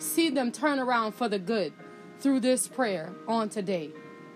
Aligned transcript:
see 0.00 0.30
them 0.30 0.50
turn 0.50 0.78
around 0.78 1.12
for 1.12 1.28
the 1.28 1.38
good 1.38 1.72
through 2.18 2.40
this 2.40 2.66
prayer 2.66 3.12
on 3.28 3.48
today. 3.48 3.90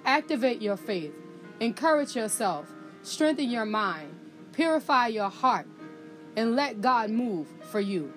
Activate 0.05 0.61
your 0.61 0.77
faith, 0.77 1.15
encourage 1.61 2.15
yourself, 2.15 2.71
strengthen 3.03 3.51
your 3.51 3.65
mind, 3.65 4.15
purify 4.53 5.09
your 5.09 5.31
heart, 5.31 5.67
and 6.37 6.55
let 6.55 6.81
God 6.81 7.11
move 7.11 7.49
for 7.71 7.81
you. 7.81 8.13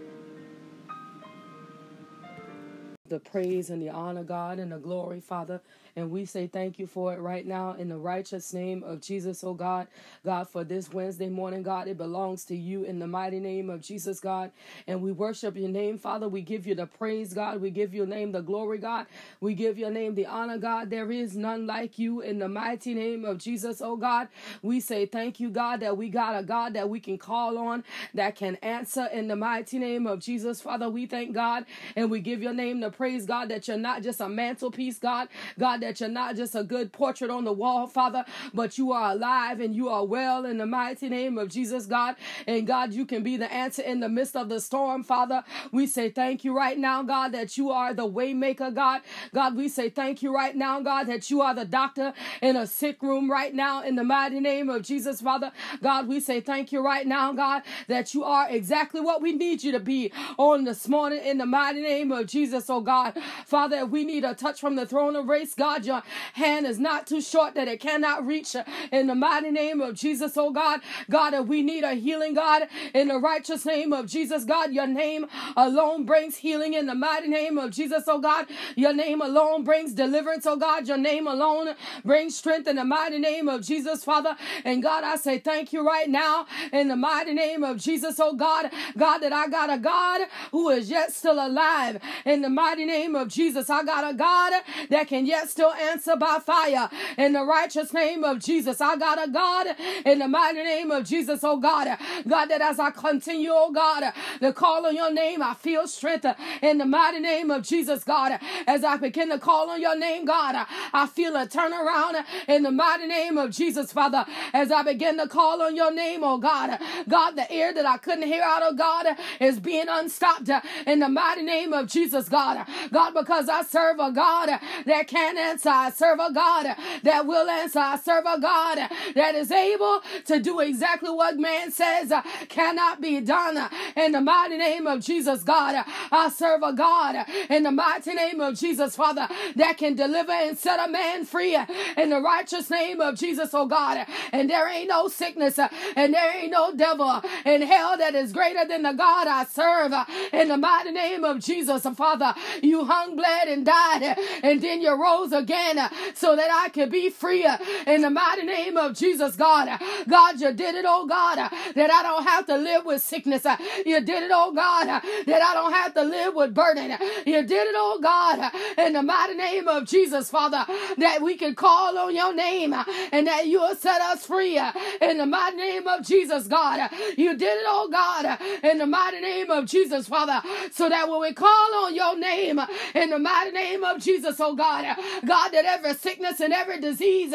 The 3.08 3.20
praise 3.20 3.70
and 3.70 3.82
the 3.82 3.90
honor, 3.90 4.24
God, 4.24 4.60
and 4.60 4.72
the 4.72 4.78
glory, 4.78 5.22
Father. 5.22 5.62
And 5.98 6.12
we 6.12 6.26
say 6.26 6.48
thank 6.48 6.80
you 6.80 6.88
for 6.88 7.14
it 7.14 7.20
right 7.22 7.46
now 7.48 7.74
in 7.74 7.90
the 7.90 7.98
righteous 8.00 8.54
name 8.54 8.84
of 8.84 9.02
Jesus, 9.02 9.44
oh 9.46 9.56
God. 9.56 9.90
God, 10.26 10.50
for 10.50 10.66
this 10.66 10.94
Wednesday 10.94 11.30
morning, 11.30 11.64
God, 11.64 11.90
it 11.90 12.00
belongs 12.00 12.46
to 12.48 12.58
you 12.58 12.86
in 12.86 13.00
the 13.00 13.08
mighty 13.08 13.42
name 13.42 13.70
of 13.70 13.82
Jesus, 13.82 14.22
God. 14.22 14.52
And 14.88 15.04
we 15.04 15.14
worship 15.14 15.58
your 15.58 15.70
name, 15.70 16.00
Father. 16.00 16.30
We 16.30 16.42
give 16.44 16.68
you 16.68 16.76
the 16.76 16.88
praise, 16.88 17.36
God. 17.36 17.62
We 17.62 17.72
give 17.72 17.94
your 17.94 18.08
name 18.08 18.34
the 18.34 18.42
glory, 18.42 18.80
God. 18.80 19.08
We 19.42 19.56
give 19.56 19.78
your 19.80 19.92
name 19.92 20.16
the 20.16 20.28
honor, 20.28 20.58
God. 20.60 20.90
There 20.92 21.12
is 21.12 21.38
none 21.38 21.68
like 21.68 22.00
you 22.00 22.22
in 22.22 22.40
the 22.40 22.50
mighty 22.50 22.96
name 22.96 23.26
of 23.26 23.38
Jesus, 23.40 23.82
oh 23.82 23.98
God. 23.98 24.30
We 24.64 24.82
say 24.82 25.06
thank 25.08 25.42
you, 25.42 25.52
God, 25.52 25.82
that 25.82 25.98
we 25.98 26.10
got 26.10 26.40
a 26.40 26.44
God 26.44 26.74
that 26.76 26.90
we 26.90 27.02
can 27.02 27.20
call 27.20 27.58
on 27.60 27.84
that 28.16 28.36
can 28.36 28.56
answer 28.58 29.08
in 29.14 29.28
the 29.28 29.36
mighty 29.36 29.80
name 29.80 30.08
of 30.08 30.20
Jesus, 30.22 30.62
Father. 30.62 30.90
We 30.90 31.06
thank 31.06 31.34
God 31.36 31.66
and 31.96 32.12
we 32.12 32.22
give 32.22 32.42
your 32.42 32.54
name 32.54 32.80
the 32.82 32.92
praise, 32.92 33.26
God, 33.26 33.50
that 33.50 33.68
you're 33.68 33.78
not 33.78 34.04
just 34.04 34.22
a 34.22 34.30
mantelpiece, 34.30 35.00
God. 35.00 35.28
God, 35.60 35.82
that 35.82 35.87
you're 36.00 36.10
not 36.10 36.36
just 36.36 36.56
a 36.56 36.64
good 36.64 36.92
portrait 36.92 37.30
on 37.30 37.44
the 37.44 37.54
wall, 37.54 37.88
Father, 37.88 38.26
but 38.54 38.78
you 38.78 38.92
are 38.92 39.12
alive 39.12 39.60
and 39.60 39.76
you 39.76 39.90
are 39.90 40.06
well 40.06 40.46
in 40.46 40.58
the 40.58 40.66
mighty 40.66 41.10
name 41.10 41.38
of 41.38 41.50
Jesus, 41.50 41.86
God. 41.86 42.16
And 42.46 42.68
God, 42.68 42.94
you 42.94 43.06
can 43.06 43.24
be 43.24 43.38
the 43.38 43.52
answer 43.52 43.82
in 43.82 44.00
the 44.00 44.10
midst 44.10 44.36
of 44.36 44.50
the 44.50 44.60
storm, 44.60 45.04
Father. 45.04 45.44
We 45.72 45.88
say 45.88 46.10
thank 46.10 46.44
you 46.44 46.56
right 46.56 46.78
now, 46.78 47.04
God, 47.04 47.32
that 47.34 47.58
you 47.58 47.72
are 47.72 47.94
the 47.94 48.08
waymaker, 48.10 48.74
God. 48.74 49.02
God, 49.34 49.56
we 49.56 49.70
say 49.70 49.90
thank 49.90 50.22
you 50.22 50.34
right 50.34 50.56
now, 50.56 50.80
God, 50.82 51.08
that 51.08 51.30
you 51.30 51.42
are 51.42 51.54
the 51.54 51.66
doctor 51.66 52.14
in 52.42 52.56
a 52.56 52.68
sick 52.68 53.02
room 53.02 53.30
right 53.32 53.54
now 53.54 53.84
in 53.84 53.96
the 53.96 54.04
mighty 54.04 54.40
name 54.40 54.70
of 54.70 54.82
Jesus, 54.84 55.22
Father. 55.22 55.52
God, 55.82 56.08
we 56.08 56.20
say 56.20 56.42
thank 56.42 56.72
you 56.72 56.84
right 56.84 57.06
now, 57.06 57.34
God, 57.34 57.64
that 57.88 58.14
you 58.14 58.24
are 58.24 58.50
exactly 58.50 59.02
what 59.02 59.22
we 59.22 59.34
need 59.34 59.64
you 59.64 59.72
to 59.72 59.80
be 59.80 60.12
on 60.38 60.64
this 60.64 60.88
morning 60.88 61.24
in 61.24 61.38
the 61.38 61.46
mighty 61.46 61.82
name 61.82 62.12
of 62.12 62.28
Jesus, 62.28 62.70
oh 62.70 62.82
God. 62.82 63.18
Father, 63.46 63.86
we 63.86 64.04
need 64.04 64.24
a 64.24 64.34
touch 64.34 64.60
from 64.60 64.76
the 64.76 64.86
throne 64.86 65.16
of 65.16 65.26
grace, 65.26 65.54
God, 65.54 65.77
God. 65.78 65.86
Your 65.86 66.04
hand 66.34 66.66
is 66.66 66.80
not 66.80 67.08
too 67.08 67.22
short 67.22 67.56
that 67.56 67.68
it 67.68 67.80
cannot 67.80 68.26
reach 68.26 68.56
in 68.92 69.08
the 69.08 69.16
mighty 69.16 69.52
name 69.52 69.82
of 69.82 69.96
Jesus, 69.96 70.34
oh 70.38 70.52
God. 70.52 70.82
God, 71.10 71.48
we 71.48 71.62
need 71.62 71.84
a 71.84 71.94
healing, 71.94 72.34
God, 72.34 72.64
in 72.94 73.08
the 73.08 73.20
righteous 73.20 73.66
name 73.66 73.94
of 73.94 74.08
Jesus, 74.08 74.44
God, 74.44 74.74
your 74.74 74.88
name 74.88 75.28
alone 75.56 76.06
brings 76.06 76.38
healing 76.38 76.74
in 76.74 76.88
the 76.88 76.96
mighty 76.96 77.28
name 77.28 77.58
of 77.58 77.72
Jesus, 77.72 78.04
oh 78.08 78.20
God. 78.20 78.48
Your 78.76 78.94
name 78.94 79.22
alone 79.22 79.64
brings 79.64 79.94
deliverance, 79.94 80.46
oh 80.46 80.58
God. 80.58 80.88
Your 80.88 80.98
name 80.98 81.28
alone 81.28 81.76
brings 82.04 82.36
strength 82.36 82.68
in 82.68 82.78
the 82.78 82.86
mighty 82.86 83.20
name 83.20 83.48
of 83.48 83.62
Jesus, 83.62 84.04
Father. 84.04 84.36
And 84.66 84.82
God, 84.82 85.04
I 85.04 85.16
say 85.16 85.40
thank 85.40 85.74
you 85.74 85.86
right 85.86 86.10
now 86.10 86.46
in 86.72 86.88
the 86.88 86.96
mighty 86.96 87.34
name 87.34 87.64
of 87.64 87.78
Jesus, 87.78 88.20
oh 88.20 88.34
God. 88.34 88.72
God, 88.98 89.20
that 89.20 89.34
I 89.34 89.48
got 89.48 89.72
a 89.72 89.78
God 89.78 90.22
who 90.52 90.70
is 90.70 90.90
yet 90.90 91.12
still 91.14 91.46
alive 91.46 92.00
in 92.26 92.42
the 92.42 92.50
mighty 92.50 92.86
name 92.86 93.16
of 93.16 93.28
Jesus. 93.28 93.70
I 93.70 93.84
got 93.84 94.10
a 94.10 94.16
God 94.16 94.54
that 94.90 95.08
can 95.08 95.26
yet 95.26 95.50
still 95.50 95.67
answer 95.74 96.16
by 96.16 96.40
fire 96.46 96.90
in 97.18 97.34
the 97.34 97.44
righteous 97.46 97.94
name 97.94 98.24
of 98.24 98.40
Jesus. 98.40 98.82
I 98.82 98.96
got 98.98 99.26
a 99.26 99.30
God 99.30 99.68
in 100.06 100.20
the 100.20 100.28
mighty 100.28 100.64
name 100.64 100.92
of 100.92 101.06
Jesus, 101.06 101.44
oh 101.44 101.58
God. 101.58 101.98
God, 102.28 102.46
that 102.48 102.62
as 102.62 102.80
I 102.80 102.92
continue, 102.92 103.52
oh 103.54 103.72
God, 103.72 104.12
to 104.40 104.54
call 104.54 104.86
on 104.86 104.96
your 104.96 105.12
name, 105.14 105.42
I 105.42 105.54
feel 105.54 105.88
strength 105.88 106.26
in 106.62 106.78
the 106.78 106.86
mighty 106.86 107.20
name 107.20 107.52
of 107.52 107.64
Jesus, 107.64 108.04
God. 108.04 108.40
As 108.68 108.84
I 108.84 108.98
begin 108.98 109.30
to 109.30 109.40
call 109.40 109.70
on 109.70 109.82
your 109.82 109.98
name, 109.98 110.26
God, 110.26 110.66
I 110.94 111.08
feel 111.08 111.36
a 111.36 111.48
turnaround 111.48 112.24
in 112.48 112.64
the 112.64 112.72
mighty 112.72 113.08
name 113.08 113.38
of 113.38 113.52
Jesus, 113.52 113.92
Father. 113.92 114.26
As 114.54 114.72
I 114.72 114.84
begin 114.84 115.18
to 115.18 115.28
call 115.28 115.62
on 115.62 115.76
your 115.76 115.94
name, 115.94 116.24
oh 116.24 116.38
God, 116.38 116.80
God, 117.08 117.32
the 117.36 117.52
ear 117.54 117.74
that 117.74 117.86
I 117.86 117.98
couldn't 117.98 118.28
hear 118.28 118.44
out 118.44 118.64
of 118.64 118.78
God 118.78 119.08
is 119.40 119.60
being 119.60 119.88
unstopped 119.90 120.50
in 120.86 121.00
the 121.00 121.10
mighty 121.10 121.44
name 121.44 121.74
of 121.74 121.88
Jesus, 121.88 122.30
God. 122.30 122.66
God, 122.92 123.14
because 123.14 123.50
I 123.50 123.64
serve 123.64 124.00
a 124.00 124.12
God 124.12 124.50
that 124.86 125.08
can 125.08 125.38
answer. 125.48 125.70
I 125.70 125.92
serve 125.92 126.20
a 126.20 126.32
God 126.34 126.76
that 127.04 127.26
will 127.26 127.50
answer. 127.50 127.80
I 127.80 127.98
serve 127.98 128.26
a 128.26 128.40
God 128.40 128.78
that 129.16 129.36
is 129.36 129.52
able 129.52 130.02
to 130.26 130.40
do 130.40 130.60
exactly 130.60 131.10
what 131.10 131.38
man 131.38 131.72
says 131.72 132.12
uh, 132.12 132.22
cannot 132.50 133.02
be 133.02 133.22
done. 133.22 133.70
In 133.98 134.12
the 134.14 134.22
mighty 134.22 134.58
name 134.58 134.88
of 134.88 135.02
Jesus, 135.02 135.44
God, 135.44 135.84
I 136.12 136.30
serve 136.30 136.62
a 136.64 136.74
God 136.74 137.26
in 137.50 137.64
the 137.64 137.72
mighty 137.72 138.14
name 138.14 138.40
of 138.40 138.56
Jesus, 138.56 138.96
Father, 138.96 139.28
that 139.56 139.78
can 139.78 139.96
deliver 139.96 140.32
and 140.32 140.58
set 140.58 140.88
a 140.88 140.92
man 140.92 141.26
free 141.26 141.58
in 141.98 142.12
the 142.12 142.22
righteous 142.22 142.70
name 142.70 143.02
of 143.02 143.16
Jesus, 143.18 143.54
oh 143.54 143.66
God. 143.66 144.06
And 144.32 144.50
there 144.50 144.70
ain't 144.70 144.90
no 144.90 145.08
sickness 145.08 145.60
and 145.60 146.14
there 146.14 146.38
ain't 146.38 146.52
no 146.52 146.76
devil 146.76 147.22
in 147.46 147.64
hell 147.64 147.98
that 147.98 148.16
is 148.16 148.32
greater 148.34 148.66
than 148.68 148.84
the 148.84 148.94
God 148.94 149.28
I 149.28 149.46
serve. 149.46 149.94
In 150.32 150.50
the 150.50 150.58
mighty 150.58 150.92
name 150.92 151.24
of 151.24 151.40
Jesus, 151.40 151.84
Father, 151.96 152.36
you 152.62 152.86
hung, 152.86 153.16
bled, 153.16 153.48
and 153.48 153.66
died, 153.66 154.18
and 154.44 154.62
then 154.62 154.82
you 154.82 154.94
rose 155.02 155.34
again 155.34 155.90
so 156.14 156.36
that 156.36 156.50
I 156.52 156.70
can 156.70 156.90
be 156.90 157.10
free 157.10 157.48
in 157.88 158.02
the 158.02 158.10
mighty 158.10 158.44
name 158.44 158.78
of 158.78 158.96
Jesus, 158.96 159.36
God. 159.36 159.80
God, 160.08 160.40
you 160.40 160.54
did 160.54 160.76
it, 160.76 160.86
oh 160.88 161.08
God, 161.08 161.38
that 161.76 161.92
I 161.92 162.04
don't 162.04 162.24
have 162.26 162.46
to 162.48 162.58
live 162.58 162.86
with 162.86 163.02
sickness. 163.02 163.46
You 163.88 164.02
did 164.02 164.24
it, 164.24 164.32
oh 164.34 164.52
God, 164.54 164.86
that 164.88 165.42
I 165.42 165.54
don't 165.54 165.72
have 165.72 165.94
to 165.94 166.04
live 166.04 166.36
with 166.36 166.54
burden. 166.54 166.92
You 167.26 167.44
did 167.44 167.68
it, 167.68 167.76
oh 167.78 168.00
God, 168.02 168.52
in 168.78 168.94
the 168.94 169.02
mighty 169.02 169.36
name 169.36 169.70
of 169.70 169.86
Jesus, 169.86 170.30
Father, 170.30 170.66
that 170.98 171.22
we 171.22 171.36
can 171.38 171.56
call 171.56 171.98
on 171.98 172.14
your 172.14 172.36
name 172.36 172.74
and 173.14 173.28
that 173.28 173.48
you 173.48 173.60
will 173.60 173.76
set 173.76 174.02
us 174.02 174.26
free 174.26 174.60
in 175.02 175.18
the 175.18 175.26
mighty 175.26 175.56
name 175.56 175.88
of 175.88 176.06
Jesus, 176.06 176.48
God. 176.48 176.90
You 177.18 177.38
did 177.38 177.60
it, 177.60 177.66
oh 177.66 177.88
God, 177.90 178.40
in 178.62 178.78
the 178.78 178.86
mighty 178.86 179.22
name 179.22 179.50
of 179.52 179.66
Jesus, 179.66 180.08
Father, 180.08 180.42
so 180.72 180.90
that 180.90 181.10
when 181.10 181.22
we 181.22 181.34
call 181.34 181.74
on 181.86 181.96
your 181.96 182.18
name 182.20 182.60
in 182.94 183.10
the 183.10 183.20
mighty 183.20 183.52
name 183.52 183.86
of 183.86 184.02
Jesus, 184.02 184.36
oh 184.40 184.54
God, 184.56 184.98
God, 185.26 185.50
that 185.52 185.64
every 185.66 185.94
sickness 185.94 186.42
and 186.42 186.52
every 186.52 186.82
disease 186.82 187.32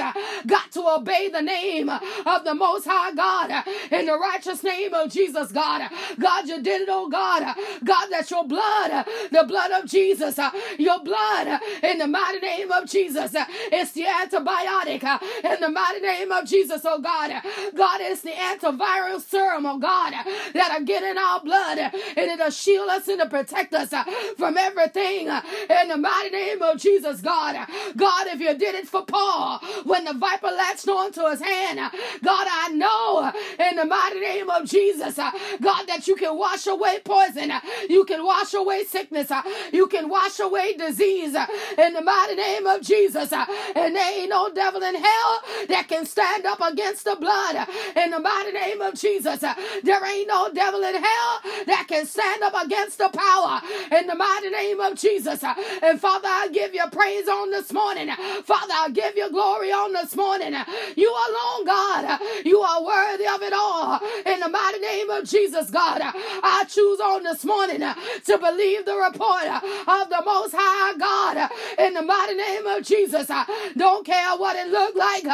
got 0.46 0.70
to 0.72 0.86
obey 0.86 1.30
the 1.30 1.40
name 1.40 1.88
of 1.88 2.44
the 2.44 2.54
Most 2.54 2.86
High 2.86 3.14
God 3.14 3.64
in 3.90 4.04
the 4.06 4.18
righteous 4.18 4.62
name 4.62 4.92
of 4.92 5.10
Jesus, 5.10 5.50
God. 5.50 5.90
God, 6.18 6.41
you 6.48 6.62
did 6.62 6.82
it, 6.82 6.88
oh 6.90 7.08
God. 7.08 7.54
God, 7.84 8.06
that's 8.10 8.30
your 8.30 8.46
blood, 8.46 9.06
the 9.30 9.44
blood 9.46 9.70
of 9.72 9.88
Jesus, 9.88 10.38
your 10.78 11.02
blood 11.02 11.60
in 11.82 11.98
the 11.98 12.06
mighty 12.06 12.40
name 12.40 12.70
of 12.72 12.88
Jesus, 12.88 13.32
it's 13.34 13.92
the 13.92 14.04
antibiotic 14.04 15.02
in 15.44 15.60
the 15.60 15.68
mighty 15.68 16.00
name 16.00 16.32
of 16.32 16.46
Jesus, 16.46 16.82
oh 16.84 17.00
God. 17.00 17.30
God, 17.74 18.00
it's 18.00 18.22
the 18.22 18.30
antiviral 18.30 19.20
serum, 19.20 19.66
oh 19.66 19.78
God, 19.78 20.14
that'll 20.54 20.84
get 20.84 21.02
in 21.02 21.18
our 21.18 21.40
blood 21.40 21.78
and 21.78 21.92
it'll 22.30 22.50
shield 22.50 22.88
us 22.88 23.08
and 23.08 23.20
it'll 23.20 23.30
protect 23.30 23.74
us 23.74 23.90
from 24.36 24.56
everything 24.56 25.28
in 25.28 25.88
the 25.88 25.96
mighty 25.96 26.30
name 26.30 26.62
of 26.62 26.78
Jesus, 26.78 27.20
God. 27.20 27.66
God, 27.96 28.26
if 28.28 28.40
you 28.40 28.56
did 28.56 28.74
it 28.74 28.88
for 28.88 29.04
Paul 29.04 29.60
when 29.84 30.04
the 30.04 30.14
viper 30.14 30.48
latched 30.48 30.88
onto 30.88 31.26
his 31.28 31.40
hand, 31.40 31.78
God, 32.22 32.46
I 32.50 32.68
know 32.72 33.32
in 33.64 33.76
the 33.76 33.84
mighty 33.84 34.20
name 34.20 34.50
of 34.50 34.64
Jesus, 34.68 35.16
God, 35.16 35.86
that 35.86 36.06
you 36.06 36.16
can 36.16 36.31
wash 36.38 36.66
away 36.66 37.00
poison, 37.04 37.52
you 37.88 38.04
can 38.04 38.24
wash 38.24 38.54
away 38.54 38.84
sickness, 38.84 39.30
you 39.72 39.86
can 39.88 40.08
wash 40.08 40.40
away 40.40 40.74
disease 40.76 41.36
in 41.78 41.92
the 41.94 42.02
mighty 42.02 42.34
name 42.36 42.66
of 42.66 42.82
Jesus. 42.82 43.32
And 43.32 43.96
there 43.96 44.20
ain't 44.20 44.30
no 44.30 44.52
devil 44.52 44.82
in 44.82 44.94
hell 44.94 45.40
that 45.68 45.86
can 45.88 46.06
stand 46.06 46.46
up 46.46 46.60
against 46.60 47.04
the 47.04 47.16
blood 47.16 47.68
in 47.96 48.10
the 48.10 48.20
mighty 48.20 48.52
name 48.52 48.80
of 48.80 48.94
Jesus. 48.94 49.40
There 49.40 50.06
ain't 50.06 50.28
no 50.28 50.52
devil 50.52 50.82
in 50.82 50.94
hell 50.94 51.40
that 51.66 51.86
can 51.88 52.06
stand 52.06 52.42
up 52.42 52.54
against 52.64 52.98
the 52.98 53.10
power 53.10 53.60
in 53.98 54.06
the 54.06 54.14
mighty 54.14 54.50
name 54.50 54.80
of 54.80 54.96
Jesus. 54.96 55.42
And 55.82 56.00
Father, 56.00 56.28
I 56.28 56.48
give 56.52 56.74
you 56.74 56.84
praise 56.92 57.28
on 57.28 57.50
this 57.50 57.62
this 57.68 57.72
morning. 57.72 58.08
Father, 58.44 58.74
I 58.74 58.90
give 58.92 59.16
you 59.16 59.30
glory 59.30 59.72
on 59.72 59.92
this 59.92 60.16
morning. 60.16 60.54
You 60.96 61.10
alone, 61.10 61.66
God. 61.66 62.20
You 62.44 62.60
are 62.60 62.84
worthy 62.84 63.26
of 63.26 63.42
it 63.42 63.52
all. 63.52 64.00
In 64.26 64.40
the 64.40 64.48
mighty 64.48 64.80
name 64.80 65.10
of 65.10 65.24
Jesus, 65.24 65.70
God, 65.70 66.00
I 66.14 66.64
choose 66.68 67.00
on 67.00 67.22
this 67.24 67.44
morning 67.44 67.82
uh, 67.82 67.94
to 68.26 68.38
believe 68.38 68.84
the 68.84 68.96
report 68.96 69.44
uh, 69.44 69.60
of 70.02 70.10
the 70.10 70.22
Most 70.24 70.54
High 70.56 70.96
God. 70.98 71.36
Uh, 71.36 71.48
in 71.78 71.94
the 71.94 72.02
mighty 72.02 72.34
name 72.34 72.66
of 72.66 72.84
Jesus, 72.84 73.28
don't 73.76 74.04
care 74.06 74.36
what 74.36 74.56
it 74.56 74.68
looked 74.68 74.96
like. 74.96 75.24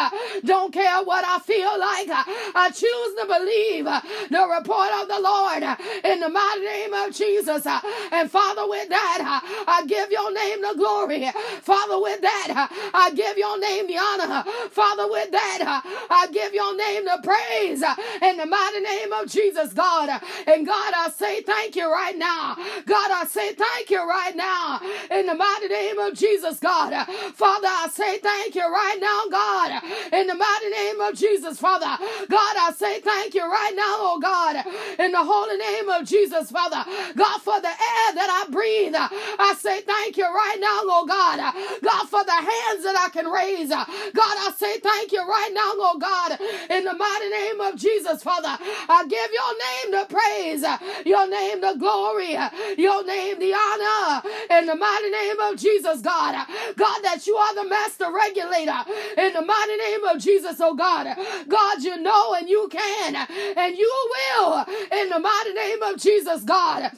Don't 0.45 0.73
care 0.73 1.03
what 1.05 1.25
I 1.27 1.39
feel 1.41 1.79
like. 1.79 2.09
I 2.11 2.71
choose 2.71 3.15
to 3.19 3.27
believe 3.27 3.85
the 4.31 4.47
report 4.59 4.91
of 5.01 5.09
the 5.09 5.21
Lord. 5.21 5.63
In 6.05 6.21
the 6.21 6.29
mighty 6.29 6.65
name 6.65 6.95
of 6.95 7.15
Jesus. 7.15 7.67
And 8.13 8.31
Father, 8.31 8.69
with 8.69 8.89
that, 8.89 9.43
I 9.67 9.85
give 9.87 10.11
your 10.11 10.33
name 10.33 10.63
the 10.63 10.75
glory. 10.77 11.31
Father, 11.63 12.01
with 12.01 12.21
that, 12.23 12.69
I 12.95 13.11
give 13.15 13.37
your 13.39 13.59
name 13.59 13.87
the 13.89 13.99
honor. 13.99 14.45
Father, 14.71 15.11
with 15.11 15.31
that, 15.33 15.83
I 16.11 16.29
give 16.33 16.55
your 16.55 16.77
name 16.77 17.05
the 17.05 17.21
praise 17.23 17.83
in 18.23 18.37
the 18.37 18.47
mighty 18.47 18.81
name 18.81 19.13
of 19.13 19.29
Jesus, 19.29 19.73
God. 19.73 20.21
And 20.47 20.67
God, 20.69 20.95
I 20.97 21.11
say 21.17 21.43
thank 21.43 21.77
you 21.77 21.91
right 21.91 22.17
now. 22.19 22.57
God, 22.87 23.11
I 23.11 23.25
say 23.27 23.55
thank 23.55 23.91
you 23.91 23.99
right 24.07 24.37
now 24.37 24.81
in 25.11 25.27
the 25.27 25.35
mighty 25.35 25.69
name 25.69 25.99
of 25.99 26.15
Jesus, 26.15 26.61
God. 26.61 26.93
Father, 27.35 27.69
I 27.69 27.89
say 27.93 28.19
thank 28.19 28.55
you 28.55 28.63
right 28.69 28.99
now, 29.01 29.23
God, 29.33 29.83
in 30.13 30.29
the 30.29 30.37
mighty 30.37 30.71
name 30.71 31.01
of 31.01 31.17
Jesus, 31.17 31.59
Father. 31.59 31.89
God, 32.29 32.55
I 32.61 32.73
say 32.77 33.01
thank 33.01 33.35
you 33.35 33.43
right 33.45 33.73
now, 33.75 33.97
oh 34.13 34.21
God, 34.23 34.57
in 35.01 35.13
the 35.13 35.25
holy 35.25 35.57
name 35.59 35.89
of 35.89 36.07
Jesus, 36.07 36.53
Father. 36.53 36.85
God, 37.17 37.41
for 37.43 37.61
the 37.63 37.69
air 37.73 38.09
that 38.21 38.45
I 38.47 38.53
breathe, 38.53 38.95
I 38.97 39.55
say 39.59 39.81
thank 39.83 40.19
you 40.19 40.27
right 40.27 40.59
now, 40.61 40.81
oh 40.85 41.07
God. 41.09 41.41
God, 41.83 42.09
for 42.11 42.25
the 42.25 42.33
hands 42.33 42.85
that 42.85 42.97
I 43.01 43.09
can 43.11 43.27
raise. 43.27 43.71
God, 43.71 44.37
I 44.47 44.53
say 44.57 44.79
thank 44.81 45.13
you 45.13 45.21
right 45.21 45.53
now, 45.55 45.73
oh 45.81 45.99
God, 45.99 46.39
in 46.71 46.85
the 46.85 46.95
mighty 46.95 47.31
name 47.31 47.61
of 47.63 47.77
Jesus, 47.81 48.23
Father. 48.23 48.59
I 48.89 49.07
give 49.09 49.31
your 49.33 49.55
name 49.59 50.01
the 50.01 50.07
praise, 50.15 50.58
Uh, 50.63 50.79
your 51.05 51.29
name 51.29 51.61
the 51.61 51.75
glory, 51.79 52.37
uh, 52.37 52.51
your 52.77 53.05
name 53.05 53.39
the 53.39 53.55
honor, 53.55 54.23
in 54.51 54.67
the 54.67 54.77
mighty 54.77 55.11
name 55.11 55.41
of 55.41 55.57
Jesus, 55.57 56.01
God. 56.01 56.35
Uh, 56.35 56.45
God, 56.77 57.01
that 57.03 57.27
you 57.27 57.37
are 57.37 57.55
the 57.55 57.69
master 57.69 58.11
regulator, 58.13 58.85
in 59.17 59.33
the 59.33 59.43
mighty 59.43 59.77
name 59.77 60.05
of 60.05 60.19
Jesus, 60.21 60.61
oh 60.61 60.75
God. 60.75 61.17
God, 61.49 61.83
you 61.83 62.01
know 62.01 62.35
and 62.35 62.49
you 62.49 62.69
can 62.71 63.17
and 63.57 63.77
you 63.77 64.11
will, 64.15 64.65
in 64.93 65.09
the 65.09 65.19
mighty 65.19 65.53
name 65.53 65.83
of 65.83 65.97
Jesus, 65.99 66.45
God. 66.45 66.91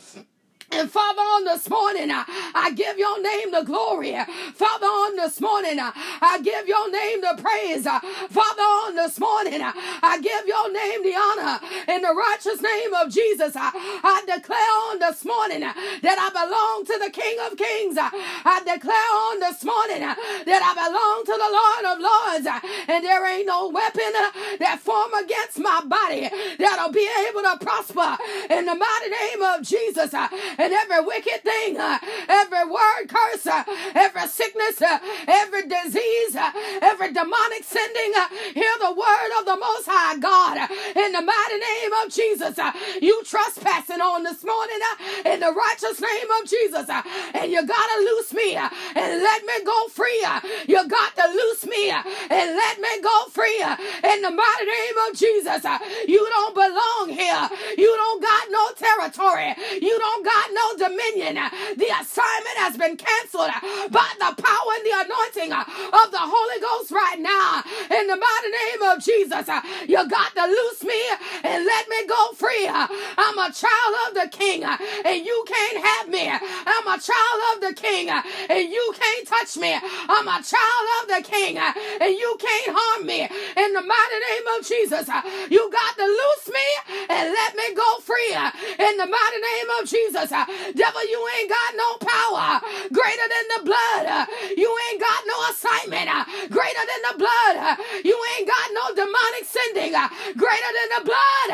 And 0.72 0.90
Father, 0.90 1.22
on 1.22 1.44
this 1.46 1.68
morning, 1.70 2.10
uh, 2.10 2.24
I 2.54 2.72
give 2.76 2.98
your 2.98 3.20
name 3.22 3.52
the 3.52 3.62
glory. 3.64 4.16
Father, 4.54 4.86
on 4.86 5.16
this 5.16 5.40
morning, 5.40 5.78
uh, 5.80 5.92
I 6.22 6.40
give 6.42 6.68
your 6.68 6.90
name 6.92 7.22
the 7.22 7.42
praise. 7.42 7.86
Uh, 7.86 8.00
Father, 8.30 8.62
on 8.62 8.94
this 8.96 9.18
morning, 9.18 9.62
I 9.62 10.20
give 10.22 10.46
your 10.46 10.72
name 10.72 11.02
the 11.02 11.16
honor. 11.16 11.60
In 11.88 12.02
the 12.02 12.14
righteous 12.14 12.62
name 12.62 12.94
of 12.94 13.10
Jesus, 13.10 13.54
I 13.56 14.22
declare 14.26 14.72
on 14.92 15.00
this 15.00 15.24
morning 15.24 15.60
that 15.60 16.18
I 16.20 16.28
belong 16.30 16.84
to 16.86 16.96
the 17.04 17.10
King 17.10 17.38
of 17.50 17.56
Kings. 17.58 17.96
I 17.98 18.60
declare 18.62 19.10
on 19.26 19.40
this 19.40 19.64
morning 19.64 20.02
that 20.04 20.62
I 20.62 20.72
belong 20.76 21.18
to 21.24 21.34
the 21.34 21.50
Lord 21.50 21.84
of 21.90 21.96
Lords. 22.04 22.46
And 22.88 23.04
there 23.04 23.26
ain't 23.26 23.46
no 23.46 23.70
weapon 23.70 24.12
that 24.60 24.78
form 24.80 25.14
against 25.14 25.58
my 25.58 25.80
body 25.88 26.28
that'll 26.58 26.92
be 26.92 27.08
able 27.28 27.42
to 27.42 27.58
prosper. 27.64 28.18
In 28.50 28.66
the 28.66 28.76
mighty 28.76 29.10
name 29.10 29.42
of 29.42 29.62
Jesus 29.62 30.14
and 30.60 30.72
every 30.72 31.00
wicked 31.04 31.42
thing, 31.42 31.78
uh, 31.78 31.98
every 32.28 32.64
word 32.68 33.08
curse, 33.08 33.46
uh, 33.46 33.64
every 33.94 34.26
sickness, 34.28 34.82
uh, 34.82 34.98
every 35.26 35.66
disease, 35.66 36.36
uh, 36.36 36.50
every 36.82 37.12
demonic 37.12 37.64
sending. 37.64 38.12
Uh, 38.16 38.28
hear 38.52 38.74
the 38.80 38.92
word 38.92 39.30
of 39.40 39.46
the 39.46 39.56
Most 39.56 39.86
High 39.88 40.18
God 40.18 40.58
uh, 40.58 40.68
in 41.00 41.12
the 41.12 41.22
mighty 41.22 41.58
name 41.58 41.92
of 42.04 42.12
Jesus. 42.12 42.58
You 43.00 43.22
trespassing 43.24 44.00
on 44.00 44.22
this 44.24 44.44
morning 44.44 44.80
in 45.24 45.40
the 45.40 45.52
righteous 45.52 46.00
name 46.00 46.30
of 46.42 46.48
Jesus. 46.48 46.88
And 47.34 47.50
you 47.50 47.64
gotta 47.66 47.98
loose 48.04 48.34
me 48.34 48.56
and 48.56 49.22
let 49.22 49.44
me 49.44 49.64
go 49.64 49.88
free. 49.88 50.24
You 50.68 50.86
got 50.88 51.16
to 51.16 51.26
loose 51.28 51.66
me 51.66 51.90
and 51.90 52.46
let 52.56 52.80
me 52.80 53.00
go 53.02 53.16
free 53.30 53.62
in 53.62 54.22
the 54.22 54.30
mighty 54.30 54.66
name 54.66 54.96
of 55.08 55.16
Jesus. 55.16 55.64
You 56.06 56.26
don't 56.28 56.54
belong 56.54 57.16
here. 57.16 57.48
You 57.78 57.94
don't 57.96 58.22
got 58.22 58.44
no 58.50 58.64
territory. 58.76 59.54
You 59.80 59.98
don't 59.98 60.24
got 60.24 60.49
no 60.52 60.88
dominion. 60.88 61.34
The 61.76 61.90
assignment 62.00 62.56
has 62.58 62.76
been 62.76 62.96
canceled 62.96 63.50
by 63.90 64.10
the 64.18 64.34
power 64.42 64.70
and 64.76 64.84
the 64.86 64.96
anointing 65.04 65.52
of 65.52 66.06
the 66.10 66.22
Holy 66.22 66.60
Ghost 66.60 66.90
right 66.90 67.18
now. 67.18 67.62
In 67.90 68.06
the 68.06 68.16
mighty 68.16 68.50
name 68.50 68.82
of 68.90 69.02
Jesus, 69.02 69.46
you 69.88 70.00
got 70.08 70.34
to 70.34 70.44
loose 70.46 70.82
me 70.84 71.00
and 71.44 71.64
let 71.64 71.88
me 71.88 72.06
go 72.06 72.32
free. 72.34 72.68
I'm 72.68 73.38
a 73.38 73.52
child 73.52 73.92
of 74.08 74.14
the 74.14 74.28
King, 74.30 74.64
and 74.64 75.24
you 75.24 75.44
can't 75.46 75.84
have 75.84 76.08
me. 76.08 76.28
I'm 76.30 76.86
a 76.86 76.98
child 77.00 77.40
of 77.54 77.60
the 77.62 77.74
King, 77.74 78.08
and 78.10 78.70
you 78.70 78.94
can't 78.96 79.26
touch 79.26 79.56
me. 79.56 79.74
I'm 79.74 80.28
a 80.28 80.42
child 80.42 80.86
of 81.02 81.08
the 81.08 81.22
King, 81.28 81.58
and 81.58 82.12
you 82.14 82.36
can't 82.38 82.76
harm 82.76 83.06
me. 83.06 83.22
In 83.22 83.72
the 83.72 83.82
mighty 83.82 84.18
name 84.30 84.46
of 84.58 84.66
Jesus, 84.66 85.08
you 85.50 85.70
got 85.70 85.96
to 85.96 86.04
loose 86.04 86.48
me 86.48 86.68
and 87.08 87.30
let 87.32 87.54
me 87.56 87.74
go 87.74 87.98
free. 88.00 88.34
In 88.78 88.96
the 88.96 89.06
mighty 89.06 89.40
name 89.40 89.70
of 89.80 89.88
Jesus, 89.88 90.30
Devil, 90.46 91.04
you 91.08 91.20
ain't 91.38 91.50
got 91.50 91.70
no 91.76 91.88
power 92.00 92.60
greater 92.92 93.26
than 93.28 93.46
the 93.56 93.60
blood. 93.64 94.28
You 94.56 94.70
ain't 94.90 95.00
got 95.00 95.20
no 95.26 95.36
assignment 95.50 96.08
greater 96.50 96.84
than 96.86 97.00
the 97.10 97.16
blood. 97.18 97.78
You 98.04 98.16
ain't 98.36 98.48
got 98.48 98.66
no 98.72 98.84
demonic 98.94 99.44
sending 99.44 99.92
greater 100.36 100.72
than 100.76 100.88
the 100.98 101.02
blood. 101.04 101.48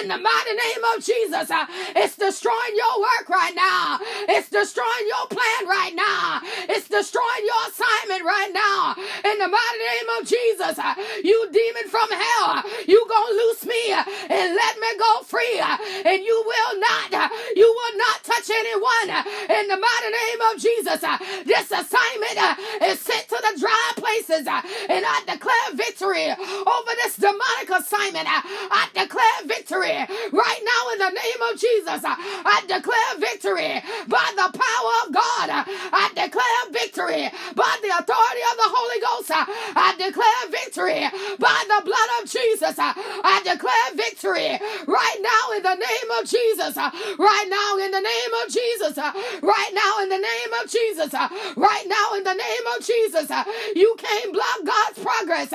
In 0.00 0.08
the 0.08 0.18
mighty 0.18 0.54
name 0.54 0.82
of 0.94 1.04
Jesus, 1.04 1.50
it's 1.96 2.16
destroying 2.16 2.74
your 2.76 3.00
work 3.00 3.28
right 3.28 3.54
now. 3.54 3.98
It's 4.28 4.50
destroying 4.50 5.06
your 5.06 5.26
plan 5.28 5.60
right 5.66 5.94
now. 5.94 6.40
It's 6.68 6.88
destroying 6.88 7.44
your 7.44 7.62
assignment 7.68 8.24
right 8.24 8.52
now. 8.52 8.94
In 9.24 9.38
the 9.38 9.48
mighty 9.48 9.82
name 9.82 10.08
of 10.20 10.28
Jesus, 10.28 10.78
you 11.24 11.48
demon 11.50 11.88
from 11.88 12.08
hell, 12.10 12.62
you 12.86 13.04
gonna 13.08 13.34
loose 13.34 13.64
me 13.66 13.92
and 13.92 14.54
let 14.54 14.74
me 14.78 14.90
go 14.98 15.22
free. 15.22 15.60
And 16.04 16.22
you 16.24 16.44
will 16.46 16.80
not, 16.80 17.30
you 17.56 17.66
will 17.66 17.98
not 17.98 18.22
touch 18.26 18.50
anyone 18.50 19.08
uh, 19.10 19.22
in 19.54 19.64
the 19.70 19.78
mighty 19.78 20.10
name 20.10 20.40
of 20.50 20.54
Jesus. 20.60 21.00
Uh, 21.02 21.18
this 21.46 21.70
assignment 21.70 22.36
uh, 22.36 22.54
is 22.90 22.98
sent 23.00 23.28
to 23.28 23.38
the 23.38 23.54
dry 23.60 23.86
places, 23.96 24.46
and 24.46 25.02
I 25.06 25.22
declare 25.26 25.68
victory 25.74 26.26
over 26.34 26.92
this 27.02 27.16
demonic 27.16 27.70
assignment. 27.70 28.26
I 28.26 28.88
declare 28.94 29.38
victory 29.46 29.94
right 30.34 30.62
now 30.66 30.82
in 30.92 30.98
the 30.98 31.12
name 31.14 31.40
of 31.52 31.54
Jesus. 31.60 32.02
I 32.04 32.58
declare 32.66 33.12
victory 33.18 33.80
by 34.08 34.26
the 34.34 34.48
power 34.50 34.92
of 35.06 35.14
God. 35.14 35.48
I 35.94 36.10
declare 36.14 36.62
victory 36.72 37.30
by 37.54 37.72
the 37.82 37.92
authority 37.94 38.44
of 38.50 38.56
the 38.58 38.70
Holy 38.74 39.00
Ghost. 39.00 39.30
I 39.30 39.94
declare 39.98 40.42
victory 40.50 41.02
by 41.38 41.58
the 41.70 41.80
blood 41.86 42.10
of 42.22 42.30
Jesus. 42.30 42.74
I 42.78 43.40
declare 43.44 43.88
victory 43.94 44.58
right 44.86 45.18
now 45.20 45.44
in 45.56 45.62
the 45.62 45.76
name 45.78 46.08
of 46.18 46.26
Jesus. 46.26 46.76
Right 46.76 47.48
now 47.48 47.78
in 47.84 47.90
the 47.92 48.00
name 48.06 48.32
of 48.42 48.46
Jesus. 48.52 48.98
Uh, 48.98 49.12
right 49.42 49.72
now 49.74 49.92
in 50.02 50.08
the 50.08 50.18
name 50.18 50.52
of 50.62 50.70
Jesus. 50.70 51.12
Uh, 51.14 51.28
right 51.56 51.86
now 51.86 52.16
in 52.16 52.24
the 52.24 52.34
name 52.34 52.66
of 52.76 52.84
Jesus. 52.84 53.30
Uh, 53.30 53.44
you 53.74 53.94
can't 53.98 54.32
block 54.32 54.58
God's 54.64 54.98
progress. 54.98 55.50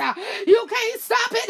You 0.46 0.60
can't 0.68 1.00
stop 1.00 1.32
it 1.32 1.48